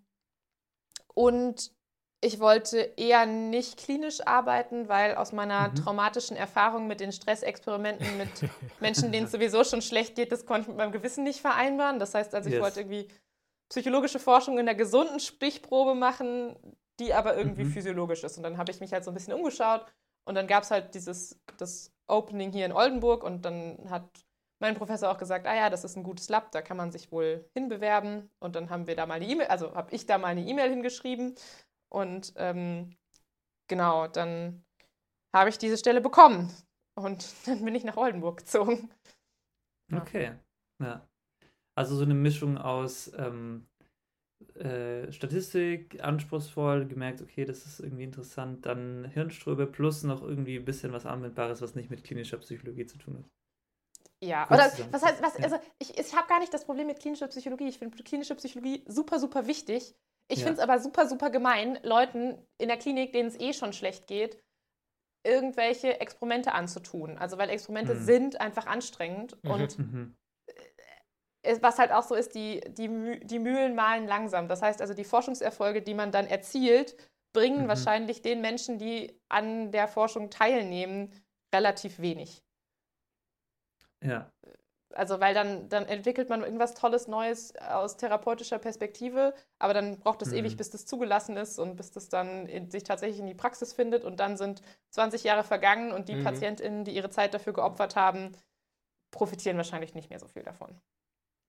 [1.14, 1.72] und
[2.22, 5.76] ich wollte eher nicht klinisch arbeiten, weil aus meiner mhm.
[5.76, 8.30] traumatischen Erfahrung mit den Stressexperimenten mit
[8.80, 12.00] Menschen, denen es sowieso schon schlecht geht, das konnte ich mit meinem Gewissen nicht vereinbaren.
[12.00, 12.64] Das heißt also, ich yes.
[12.64, 13.08] wollte irgendwie
[13.70, 16.56] psychologische Forschung in der gesunden Stichprobe machen,
[17.00, 17.72] die aber irgendwie mhm.
[17.72, 18.38] physiologisch ist.
[18.38, 19.86] Und dann habe ich mich halt so ein bisschen umgeschaut
[20.26, 24.10] und dann gab es halt dieses das Opening hier in Oldenburg und dann hat
[24.60, 27.12] mein Professor auch gesagt, ah ja, das ist ein gutes Lab, da kann man sich
[27.12, 28.30] wohl hinbewerben.
[28.40, 30.70] Und dann haben wir da mal eine E-Mail, also habe ich da mal eine E-Mail
[30.70, 31.36] hingeschrieben
[31.90, 32.96] und ähm,
[33.68, 34.64] genau, dann
[35.34, 36.52] habe ich diese Stelle bekommen.
[36.96, 38.90] Und dann bin ich nach Oldenburg gezogen.
[39.92, 40.02] Ja.
[40.02, 40.32] Okay,
[40.82, 41.08] ja.
[41.76, 43.68] Also so eine Mischung aus ähm,
[44.56, 50.66] äh, Statistik, anspruchsvoll, gemerkt, okay, das ist irgendwie interessant, dann Hirnströme plus noch irgendwie ein
[50.66, 53.37] bisschen was Anwendbares, was nicht mit klinischer Psychologie zu tun hat.
[54.24, 57.28] Ja, oder was heißt, was, also ich, ich habe gar nicht das Problem mit klinischer
[57.28, 57.68] Psychologie.
[57.68, 59.96] Ich finde klinische Psychologie super, super wichtig.
[60.28, 60.46] Ich ja.
[60.46, 64.08] finde es aber super, super gemein, Leuten in der Klinik, denen es eh schon schlecht
[64.08, 64.44] geht,
[65.24, 67.18] irgendwelche Experimente anzutun.
[67.18, 68.04] Also weil Experimente mhm.
[68.04, 69.52] sind einfach anstrengend mhm.
[69.52, 70.18] und mhm.
[71.44, 74.48] Äh, was halt auch so ist, die, die, die Mühlen malen langsam.
[74.48, 76.98] Das heißt also, die Forschungserfolge, die man dann erzielt,
[77.34, 77.68] bringen mhm.
[77.68, 81.14] wahrscheinlich den Menschen, die an der Forschung teilnehmen,
[81.54, 82.44] relativ wenig.
[84.04, 84.32] Ja.
[84.94, 90.22] Also, weil dann, dann entwickelt man irgendwas Tolles, Neues aus therapeutischer Perspektive, aber dann braucht
[90.22, 90.38] es mhm.
[90.38, 93.74] ewig, bis das zugelassen ist und bis das dann in, sich tatsächlich in die Praxis
[93.74, 96.24] findet und dann sind 20 Jahre vergangen und die mhm.
[96.24, 98.32] PatientInnen, die ihre Zeit dafür geopfert haben,
[99.12, 100.80] profitieren wahrscheinlich nicht mehr so viel davon.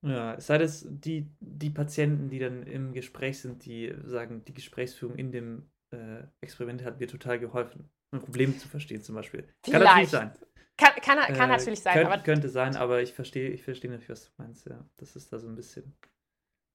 [0.01, 4.53] Ja, es sei das die, die Patienten, die dann im Gespräch sind, die sagen, die
[4.53, 9.47] Gesprächsführung in dem äh, Experiment hat mir total geholfen, ein Problem zu verstehen zum Beispiel.
[9.63, 9.71] Vielleicht.
[9.71, 10.33] Kann natürlich sein.
[10.79, 11.93] Kann, kann, kann äh, natürlich sein.
[11.93, 14.65] Könnt, aber könnte sein, aber ich verstehe ich versteh natürlich, was du meinst.
[14.65, 15.93] Ja, das ist da so ein bisschen,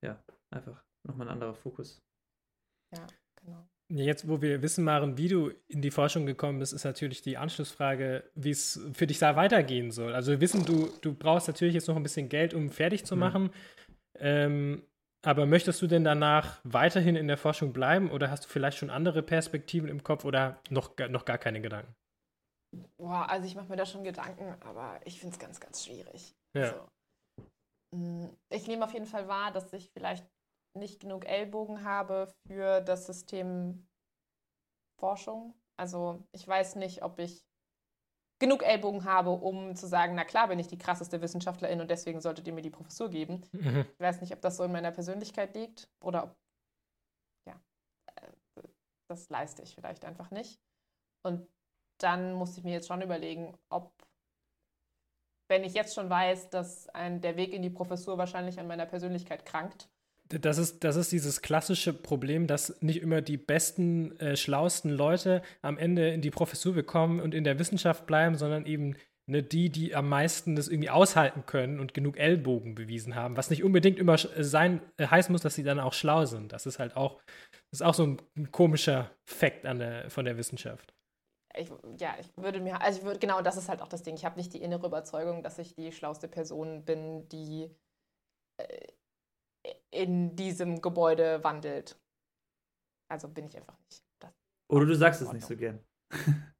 [0.03, 2.03] ja, einfach nochmal ein anderer Fokus.
[2.95, 3.07] Ja,
[3.41, 3.67] genau.
[3.89, 7.37] Jetzt, wo wir wissen, Maren, wie du in die Forschung gekommen bist, ist natürlich die
[7.37, 10.15] Anschlussfrage, wie es für dich da weitergehen soll.
[10.15, 13.15] Also wir wissen, du, du brauchst natürlich jetzt noch ein bisschen Geld, um fertig zu
[13.15, 13.21] mhm.
[13.21, 13.43] machen.
[13.45, 13.51] Mhm.
[14.17, 14.83] Ähm,
[15.23, 18.91] aber möchtest du denn danach weiterhin in der Forschung bleiben oder hast du vielleicht schon
[18.91, 21.95] andere Perspektiven im Kopf oder noch, noch gar keine Gedanken?
[22.97, 26.35] Boah, also ich mache mir da schon Gedanken, aber ich finde es ganz, ganz schwierig.
[26.57, 26.63] Ja.
[26.63, 26.89] Also,
[27.95, 30.27] mm, ich nehme auf jeden Fall wahr, dass ich vielleicht
[30.77, 33.87] nicht genug Ellbogen habe für das System
[34.99, 35.55] Forschung.
[35.77, 37.45] Also ich weiß nicht, ob ich
[38.41, 42.21] genug Ellbogen habe, um zu sagen, na klar bin ich die krasseste Wissenschaftlerin und deswegen
[42.21, 43.43] solltet ihr mir die Professur geben.
[43.53, 43.87] Mhm.
[43.93, 46.37] Ich weiß nicht, ob das so in meiner Persönlichkeit liegt oder ob,
[47.49, 47.61] ja,
[48.17, 48.33] äh,
[49.09, 50.61] das leiste ich vielleicht einfach nicht.
[51.25, 51.49] Und
[52.05, 53.93] dann musste ich mir jetzt schon überlegen, ob,
[55.49, 58.87] wenn ich jetzt schon weiß, dass ein, der Weg in die Professur wahrscheinlich an meiner
[58.87, 59.89] Persönlichkeit krankt.
[60.29, 65.43] Das ist, das ist dieses klassische Problem, dass nicht immer die besten, äh, schlauesten Leute
[65.63, 68.97] am Ende in die Professur bekommen und in der Wissenschaft bleiben, sondern eben
[69.27, 73.51] ne, die, die am meisten das irgendwie aushalten können und genug Ellbogen bewiesen haben, was
[73.51, 76.53] nicht unbedingt immer sein äh, heißen muss, dass sie dann auch schlau sind.
[76.53, 77.21] Das ist halt auch,
[77.71, 80.94] das ist auch so ein, ein komischer Fakt an der, von der Wissenschaft
[81.57, 84.15] ich, ja, ich würde mir, also ich würde, genau das ist halt auch das Ding.
[84.15, 87.71] Ich habe nicht die innere Überzeugung, dass ich die schlauste Person bin, die
[88.61, 88.89] äh,
[89.91, 91.99] in diesem Gebäude wandelt.
[93.11, 94.03] Also bin ich einfach nicht.
[94.21, 94.33] Das
[94.71, 95.85] Oder du sagst es nicht so gern.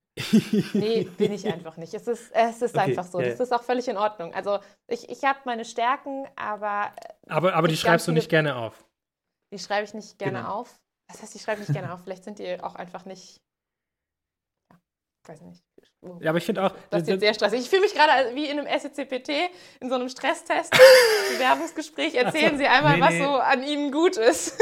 [0.75, 1.93] nee, bin ich einfach nicht.
[1.95, 3.19] Es ist, es ist okay, einfach so.
[3.19, 3.31] Yeah.
[3.31, 4.33] Das ist auch völlig in Ordnung.
[4.35, 6.95] Also ich, ich habe meine Stärken, aber.
[7.29, 8.87] Aber, aber die schreibst du nicht gerne auf.
[9.53, 10.61] Die schreibe ich nicht gerne genau.
[10.61, 10.81] auf.
[11.09, 12.03] Das heißt, ich schreibe nicht gerne auf.
[12.03, 13.44] Vielleicht sind die auch einfach nicht
[15.29, 15.63] weiß nicht.
[16.21, 16.75] Ja, aber ich finde auch.
[16.91, 17.61] Das ist jetzt sehr stressig.
[17.61, 19.31] Ich fühle mich gerade wie in einem SCPT,
[19.81, 20.71] in so einem Stresstest,
[21.33, 22.15] Bewerbungsgespräch.
[22.15, 23.23] Erzählen so, Sie einmal, nee, was nee.
[23.23, 24.59] so an Ihnen gut ist.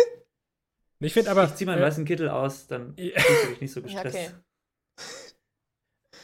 [1.01, 1.45] Ich finde aber.
[1.45, 3.19] Ich ziehe meinen äh, weißen Kittel aus, dann ja.
[3.19, 4.17] fühlst du nicht so gestresst.
[4.17, 4.31] Okay.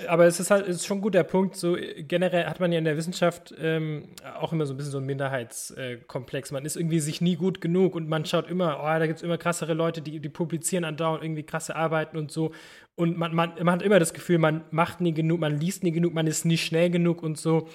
[0.07, 1.57] Aber es ist halt ist schon ein guter Punkt.
[1.57, 4.99] So generell hat man ja in der Wissenschaft ähm, auch immer so ein bisschen so
[4.99, 6.53] einen Minderheitskomplex.
[6.53, 9.23] man ist irgendwie sich nie gut genug und man schaut immer, oh, da gibt es
[9.23, 12.53] immer krassere Leute, die, die publizieren andauernd irgendwie krasse Arbeiten und so.
[12.95, 15.93] Und man, man, man hat immer das Gefühl, man macht nie genug, man liest nie
[15.93, 17.69] genug, man ist nicht schnell genug und so.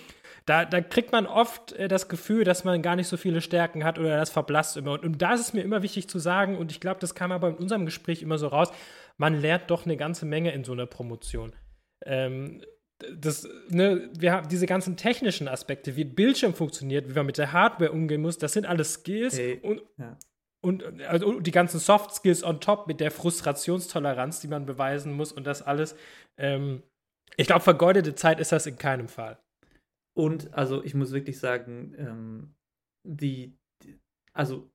[0.45, 3.83] Da, da kriegt man oft äh, das Gefühl, dass man gar nicht so viele Stärken
[3.85, 4.91] hat oder das verblasst immer.
[4.91, 7.31] Und, und da ist es mir immer wichtig zu sagen, und ich glaube, das kam
[7.31, 8.69] aber in unserem Gespräch immer so raus,
[9.17, 11.53] man lernt doch eine ganze Menge in so einer Promotion.
[12.05, 12.61] Ähm,
[13.15, 17.37] das, ne, wir haben diese ganzen technischen Aspekte, wie ein Bildschirm funktioniert, wie man mit
[17.37, 20.17] der Hardware umgehen muss, das sind alles Skills hey, und, ja.
[20.61, 25.31] und also die ganzen Soft Skills on top mit der Frustrationstoleranz, die man beweisen muss
[25.31, 25.95] und das alles.
[26.37, 26.83] Ähm,
[27.35, 29.39] ich glaube, vergeudete Zeit ist das in keinem Fall.
[30.15, 32.55] Und also ich muss wirklich sagen, ähm,
[33.03, 33.99] die, die,
[34.33, 34.71] also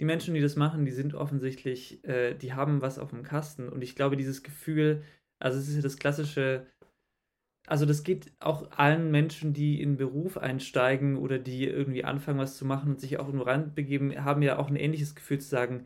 [0.00, 3.68] die Menschen, die das machen, die sind offensichtlich, äh, die haben was auf dem Kasten
[3.68, 5.04] und ich glaube, dieses Gefühl,
[5.42, 6.66] also es ist ja das klassische,
[7.66, 12.56] also das geht auch allen Menschen, die in Beruf einsteigen oder die irgendwie anfangen, was
[12.56, 15.84] zu machen und sich auch nur reinbegeben, haben ja auch ein ähnliches Gefühl zu sagen,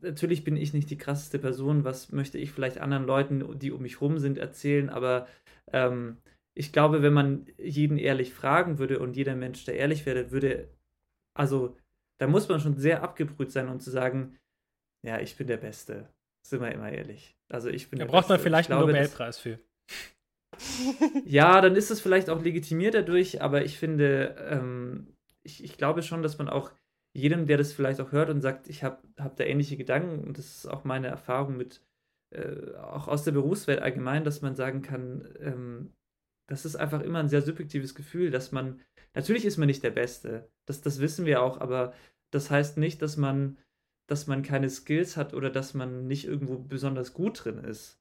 [0.00, 3.82] natürlich bin ich nicht die krasseste Person, was möchte ich vielleicht anderen Leuten, die um
[3.82, 5.28] mich rum sind, erzählen, aber
[5.72, 6.18] ähm,
[6.54, 10.68] ich glaube, wenn man jeden ehrlich fragen würde und jeder Mensch, der ehrlich wäre, würde,
[11.34, 11.76] also
[12.18, 14.38] da muss man schon sehr abgebrüht sein, um zu sagen,
[15.02, 16.08] ja, ich bin der Beste.
[16.42, 17.36] Sind wir immer ehrlich.
[17.48, 17.98] Also ich bin.
[17.98, 19.58] Da braucht man vielleicht glaube, einen Nobelpreis für.
[21.24, 26.02] ja, dann ist es vielleicht auch legitimiert dadurch, aber ich finde, ähm, ich, ich glaube
[26.02, 26.72] schon, dass man auch
[27.14, 30.38] jedem, der das vielleicht auch hört und sagt, ich habe hab da ähnliche Gedanken und
[30.38, 31.82] das ist auch meine Erfahrung mit,
[32.30, 35.92] äh, auch aus der Berufswelt allgemein, dass man sagen kann, ähm,
[36.48, 38.80] das ist einfach immer ein sehr subjektives Gefühl, dass man,
[39.14, 41.92] natürlich ist man nicht der Beste, das, das wissen wir auch, aber
[42.30, 43.58] das heißt nicht, dass man
[44.06, 47.98] dass man keine Skills hat oder dass man nicht irgendwo besonders gut drin ist.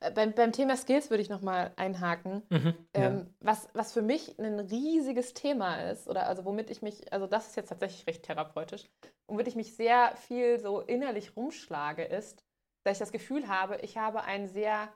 [0.00, 2.42] Äh, beim, beim Thema Skills würde ich nochmal einhaken.
[2.50, 3.26] Mhm, ähm, ja.
[3.40, 7.48] was, was für mich ein riesiges Thema ist, oder also womit ich mich, also das
[7.48, 8.84] ist jetzt tatsächlich recht therapeutisch,
[9.28, 12.44] womit ich mich sehr viel so innerlich rumschlage, ist,
[12.84, 14.92] dass ich das Gefühl habe, ich habe ein sehr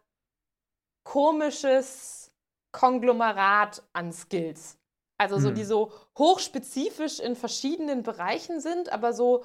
[1.04, 2.32] komisches
[2.72, 4.78] Konglomerat an Skills.
[5.18, 5.54] Also so, mhm.
[5.54, 9.44] die so hochspezifisch in verschiedenen Bereichen sind, aber so.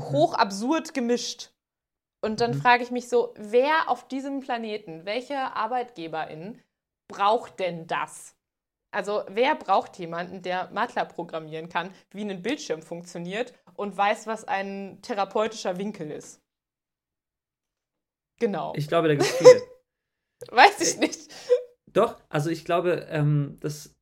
[0.00, 1.52] Hoch absurd gemischt.
[2.22, 2.60] Und dann mhm.
[2.60, 6.60] frage ich mich so, wer auf diesem Planeten, welche Arbeitgeberin
[7.08, 8.36] braucht denn das?
[8.92, 14.44] Also wer braucht jemanden, der Makler programmieren kann, wie ein Bildschirm funktioniert und weiß, was
[14.44, 16.42] ein therapeutischer Winkel ist?
[18.38, 18.72] Genau.
[18.74, 19.62] Ich glaube, da gibt es viele.
[20.50, 21.32] weiß ich nicht.
[21.92, 23.94] Doch, also ich glaube, ähm, das,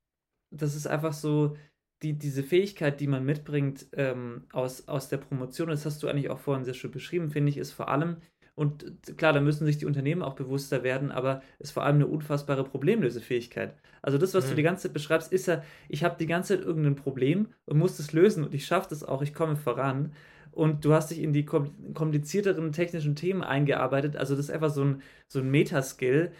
[0.51, 1.57] das ist einfach so,
[2.03, 6.31] die, diese Fähigkeit, die man mitbringt ähm, aus, aus der Promotion, das hast du eigentlich
[6.31, 8.19] auch vorhin sehr schön beschrieben, finde ich, ist vor allem,
[8.55, 12.09] und klar, da müssen sich die Unternehmen auch bewusster werden, aber ist vor allem eine
[12.09, 13.77] unfassbare Problemlösefähigkeit.
[14.03, 14.51] Also das, was mhm.
[14.51, 17.79] du die ganze Zeit beschreibst, ist ja, ich habe die ganze Zeit irgendein Problem und
[17.79, 20.13] muss es lösen und ich schaffe das auch, ich komme voran.
[20.51, 24.17] Und du hast dich in die komplizierteren technischen Themen eingearbeitet.
[24.17, 26.33] Also das ist einfach so ein, so ein Metaskill.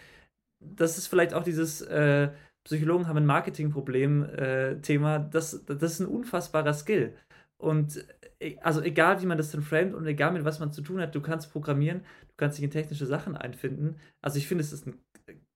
[0.59, 2.31] Das ist vielleicht auch dieses, äh,
[2.65, 7.15] Psychologen haben ein Marketingproblem-Thema, äh, das, das ist ein unfassbarer Skill.
[7.57, 8.05] Und
[8.39, 11.01] äh, also egal, wie man das dann framet und egal, mit was man zu tun
[11.01, 13.99] hat, du kannst programmieren, du kannst dich in technische Sachen einfinden.
[14.21, 15.01] Also ich finde, es ist ein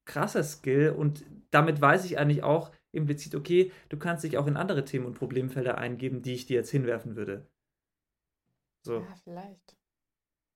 [0.06, 4.58] krasser Skill und damit weiß ich eigentlich auch implizit, okay, du kannst dich auch in
[4.58, 7.48] andere Themen und Problemfelder eingeben, die ich dir jetzt hinwerfen würde.
[8.86, 9.00] So.
[9.00, 9.78] Ja, vielleicht.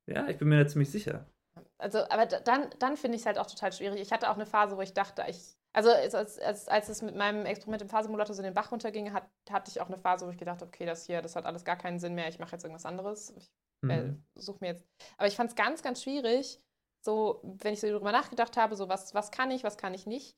[0.10, 1.30] Ja, ich bin mir da ziemlich sicher.
[1.78, 4.02] Also, aber dann, dann finde ich es halt auch total schwierig.
[4.02, 7.16] Ich hatte auch eine Phase, wo ich dachte, ich also als, als, als es mit
[7.16, 10.32] meinem Experiment im Phasensimulator so den Bach runterging, hat, hatte ich auch eine Phase, wo
[10.32, 12.54] ich gedacht habe, okay, das hier, das hat alles gar keinen Sinn mehr, ich mache
[12.54, 13.30] jetzt irgendwas anderes.
[13.38, 13.52] Ich
[13.84, 14.26] äh, mhm.
[14.34, 14.88] suche mir jetzt.
[15.18, 16.60] Aber ich fand es ganz, ganz schwierig,
[17.00, 20.08] so, wenn ich so darüber nachgedacht habe, so was, was kann ich, was kann ich
[20.08, 20.36] nicht,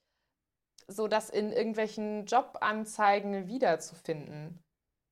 [0.90, 4.62] so das in irgendwelchen Jobanzeigen wiederzufinden.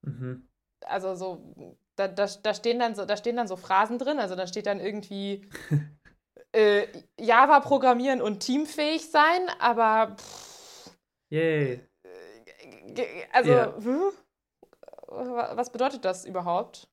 [0.02, 0.46] Mhm.
[0.84, 4.36] Also so, da, da, da, stehen dann so, da stehen dann so Phrasen drin, also
[4.36, 5.48] da steht dann irgendwie
[6.52, 6.86] äh,
[7.18, 10.16] Java programmieren und teamfähig sein, aber.
[10.16, 10.90] Pff,
[11.30, 11.80] Yay.
[13.32, 13.76] Also, ja.
[13.76, 14.12] hm?
[15.08, 16.88] was bedeutet das überhaupt?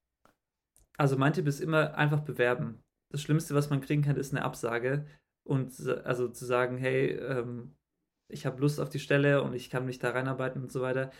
[0.97, 2.81] Also, mein Tipp ist immer einfach bewerben.
[3.11, 5.05] Das Schlimmste, was man kriegen kann, ist eine Absage.
[5.47, 5.73] Und
[6.05, 7.75] also zu sagen, hey, ähm,
[8.31, 11.11] ich habe Lust auf die Stelle und ich kann mich da reinarbeiten und so weiter.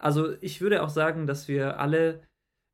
[0.00, 2.22] Also ich würde auch sagen, dass wir alle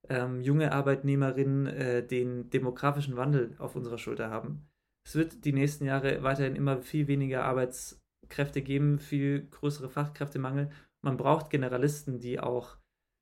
[0.08, 4.69] ähm, junge Arbeitnehmerinnen äh, den demografischen Wandel auf unserer Schulter haben
[5.10, 10.70] es wird die nächsten Jahre weiterhin immer viel weniger Arbeitskräfte geben, viel größere Fachkräftemangel.
[11.04, 12.76] Man braucht Generalisten, die auch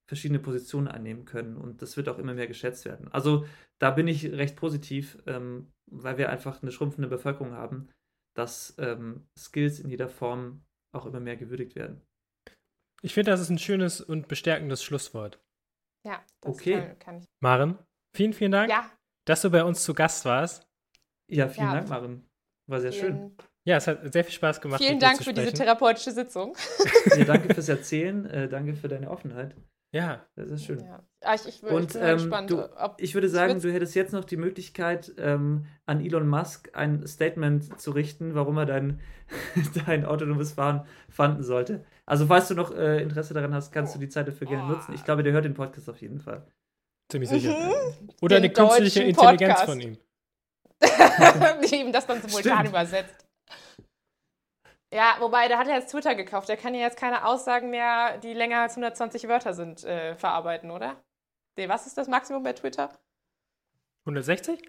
[0.07, 3.09] verschiedene Positionen einnehmen können und das wird auch immer mehr geschätzt werden.
[3.11, 3.47] Also
[3.79, 7.89] da bin ich recht positiv, ähm, weil wir einfach eine schrumpfende Bevölkerung haben,
[8.37, 12.03] dass ähm, Skills in jeder Form auch immer mehr gewürdigt werden.
[13.01, 15.41] Ich finde, das ist ein schönes und bestärkendes Schlusswort.
[16.07, 16.81] Ja, das okay.
[16.81, 17.25] kann, kann ich.
[17.41, 17.79] Maren,
[18.15, 18.91] vielen, vielen Dank, Ja,
[19.25, 20.68] dass du bei uns zu Gast warst.
[21.31, 21.75] Ja, vielen Ja.
[21.75, 22.25] Dank, Maren.
[22.67, 23.15] War sehr schön.
[23.15, 24.81] vielen, Ja, es hat sehr viel Spaß gemacht.
[24.81, 26.57] vielen mit dir Dank zu für diese therapeutische Sitzung.
[27.17, 29.55] Ja, danke fürs Erzählen, äh, danke für deine Offenheit.
[29.91, 30.81] Ja, Das ist schön.
[30.81, 31.03] Ja.
[31.23, 32.97] Ah, ich, ich, ich Und, bin mal ähm, gespannt, du- ob.
[33.01, 37.07] Ich würde sagen, würd's- du hättest jetzt noch die Möglichkeit, ähm, an Elon Musk ein
[37.07, 39.01] Statement zu richten, warum er dein,
[39.87, 41.85] dein autonomes Fahren fanden sollte.
[42.05, 44.69] Also, falls du noch äh, Interesse daran hast, kannst du die Zeit dafür gerne Oh.
[44.77, 44.93] nutzen.
[44.95, 46.47] Ich glaube, der hört den Podcast auf jeden Fall.
[47.11, 47.57] ziemlich sicher.
[47.59, 48.11] Mhm.
[48.21, 49.65] Oder eine Den künstliche deutschen Intelligenz Podcast.
[49.71, 49.97] von ihm.
[51.71, 52.69] die ihm das dann simultan Stimmt.
[52.69, 53.27] übersetzt.
[54.93, 56.49] Ja, wobei, der hat ja jetzt Twitter gekauft.
[56.49, 60.71] Der kann ja jetzt keine Aussagen mehr, die länger als 120 Wörter sind, äh, verarbeiten,
[60.71, 60.97] oder?
[61.59, 62.91] Nee, was ist das Maximum bei Twitter?
[64.07, 64.63] 160?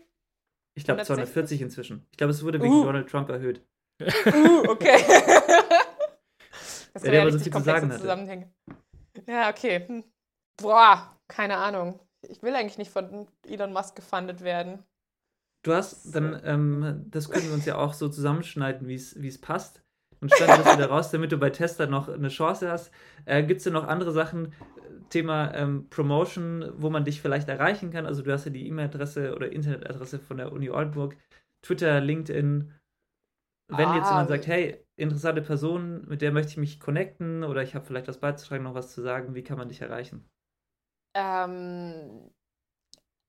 [0.76, 1.06] Ich glaube, 160?
[1.08, 2.08] 240 inzwischen.
[2.12, 2.84] Ich glaube, es wurde wegen Uh.
[2.84, 3.66] Donald Trump erhöht.
[4.02, 4.98] Uh, okay.
[6.94, 8.02] das der wäre ja aber so richtig viel zu komplexe sagen hatte.
[8.02, 8.54] Zusammenhänge.
[9.28, 9.88] Ja, okay.
[9.88, 10.04] Hm.
[10.58, 12.00] Boah, keine Ahnung.
[12.28, 14.84] Ich will eigentlich nicht von Elon Musk gefundet werden.
[15.64, 19.84] Du hast dann, ähm, das können wir uns ja auch so zusammenschneiden, wie es passt.
[20.22, 22.92] Und schneiden das wieder raus, damit du bei Tester noch eine Chance hast.
[23.26, 24.52] Äh, Gibt es denn noch andere Sachen, äh,
[25.10, 28.06] Thema ähm, Promotion, wo man dich vielleicht erreichen kann?
[28.06, 31.16] Also du hast ja die E-Mail-Adresse oder Internetadresse von der Uni Oldenburg,
[31.62, 32.74] Twitter, LinkedIn.
[33.70, 34.10] Wenn jetzt Ah.
[34.10, 38.08] jemand sagt, hey, interessante Person, mit der möchte ich mich connecten oder ich habe vielleicht
[38.08, 40.30] was beizutragen, noch was zu sagen, wie kann man dich erreichen?
[41.14, 42.32] Ähm,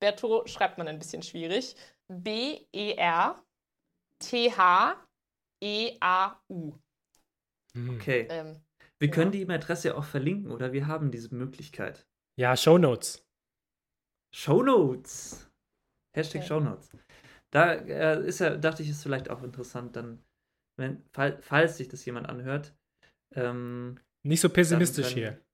[0.00, 1.76] Bertot schreibt man ein bisschen schwierig.
[2.08, 3.36] B-E-R-T-H-E-A-U.
[7.76, 7.90] Hm.
[7.96, 8.26] Okay.
[8.30, 8.60] Ähm,
[8.98, 9.14] Wir ja.
[9.14, 12.06] können die E-Mail-Adresse auch verlinken oder wir haben diese Möglichkeit.
[12.38, 13.24] Ja, Shownotes.
[14.34, 15.50] Shownotes.
[16.14, 16.48] Hashtag Okay.
[16.48, 16.90] Shownotes.
[17.52, 20.22] Da äh, ist ja, dachte ich, ist vielleicht auch interessant, dann,
[20.78, 22.74] wenn, fall, falls sich das jemand anhört.
[23.34, 25.44] Ähm, Nicht so pessimistisch Dann- hier.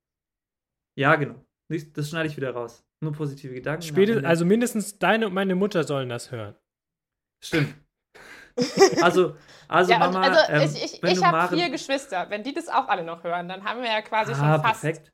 [0.99, 1.45] ja, genau.
[1.70, 2.85] Nicht- Das schneide ich wieder raus.
[3.03, 3.83] Nur positive Gedanken.
[3.83, 4.29] am Späte, Ende.
[4.29, 6.57] also mindestens deine und meine Mutter sollen das hören.
[7.43, 7.75] Stimmt.
[9.03, 9.36] Also,
[9.68, 12.26] also ja, und Mama, also ähm, ich, ich, ich habe Maren- vier Geschwister.
[12.28, 14.82] Wenn die das auch alle noch hören, dann haben wir ja quasi ah, schon fast.
[14.82, 15.12] perfekt.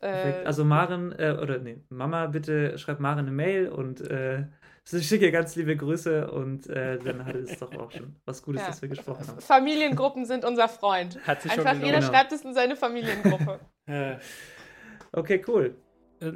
[0.00, 0.42] perfekt.
[0.42, 4.44] Äh, Also Maren, äh, oder nee, Mama, bitte schreib Maren eine Mail und äh,
[4.86, 8.68] schicke ganz liebe Grüße und äh, dann hat es doch auch schon was Gutes, ja.
[8.68, 9.40] dass wir gesprochen haben.
[9.40, 11.18] Familiengruppen sind unser Freund.
[11.26, 12.14] Hat sich schon Einfach jeder gelohnt.
[12.14, 13.60] schreibt es in seine Familiengruppe.
[15.12, 15.74] Okay, cool.
[16.20, 16.32] äh,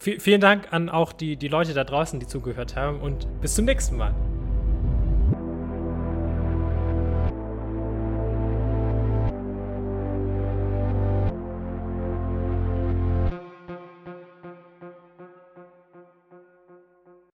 [0.00, 3.64] vielen Dank an auch die, die Leute da draußen, die zugehört haben und bis zum
[3.64, 4.12] nächsten Mal.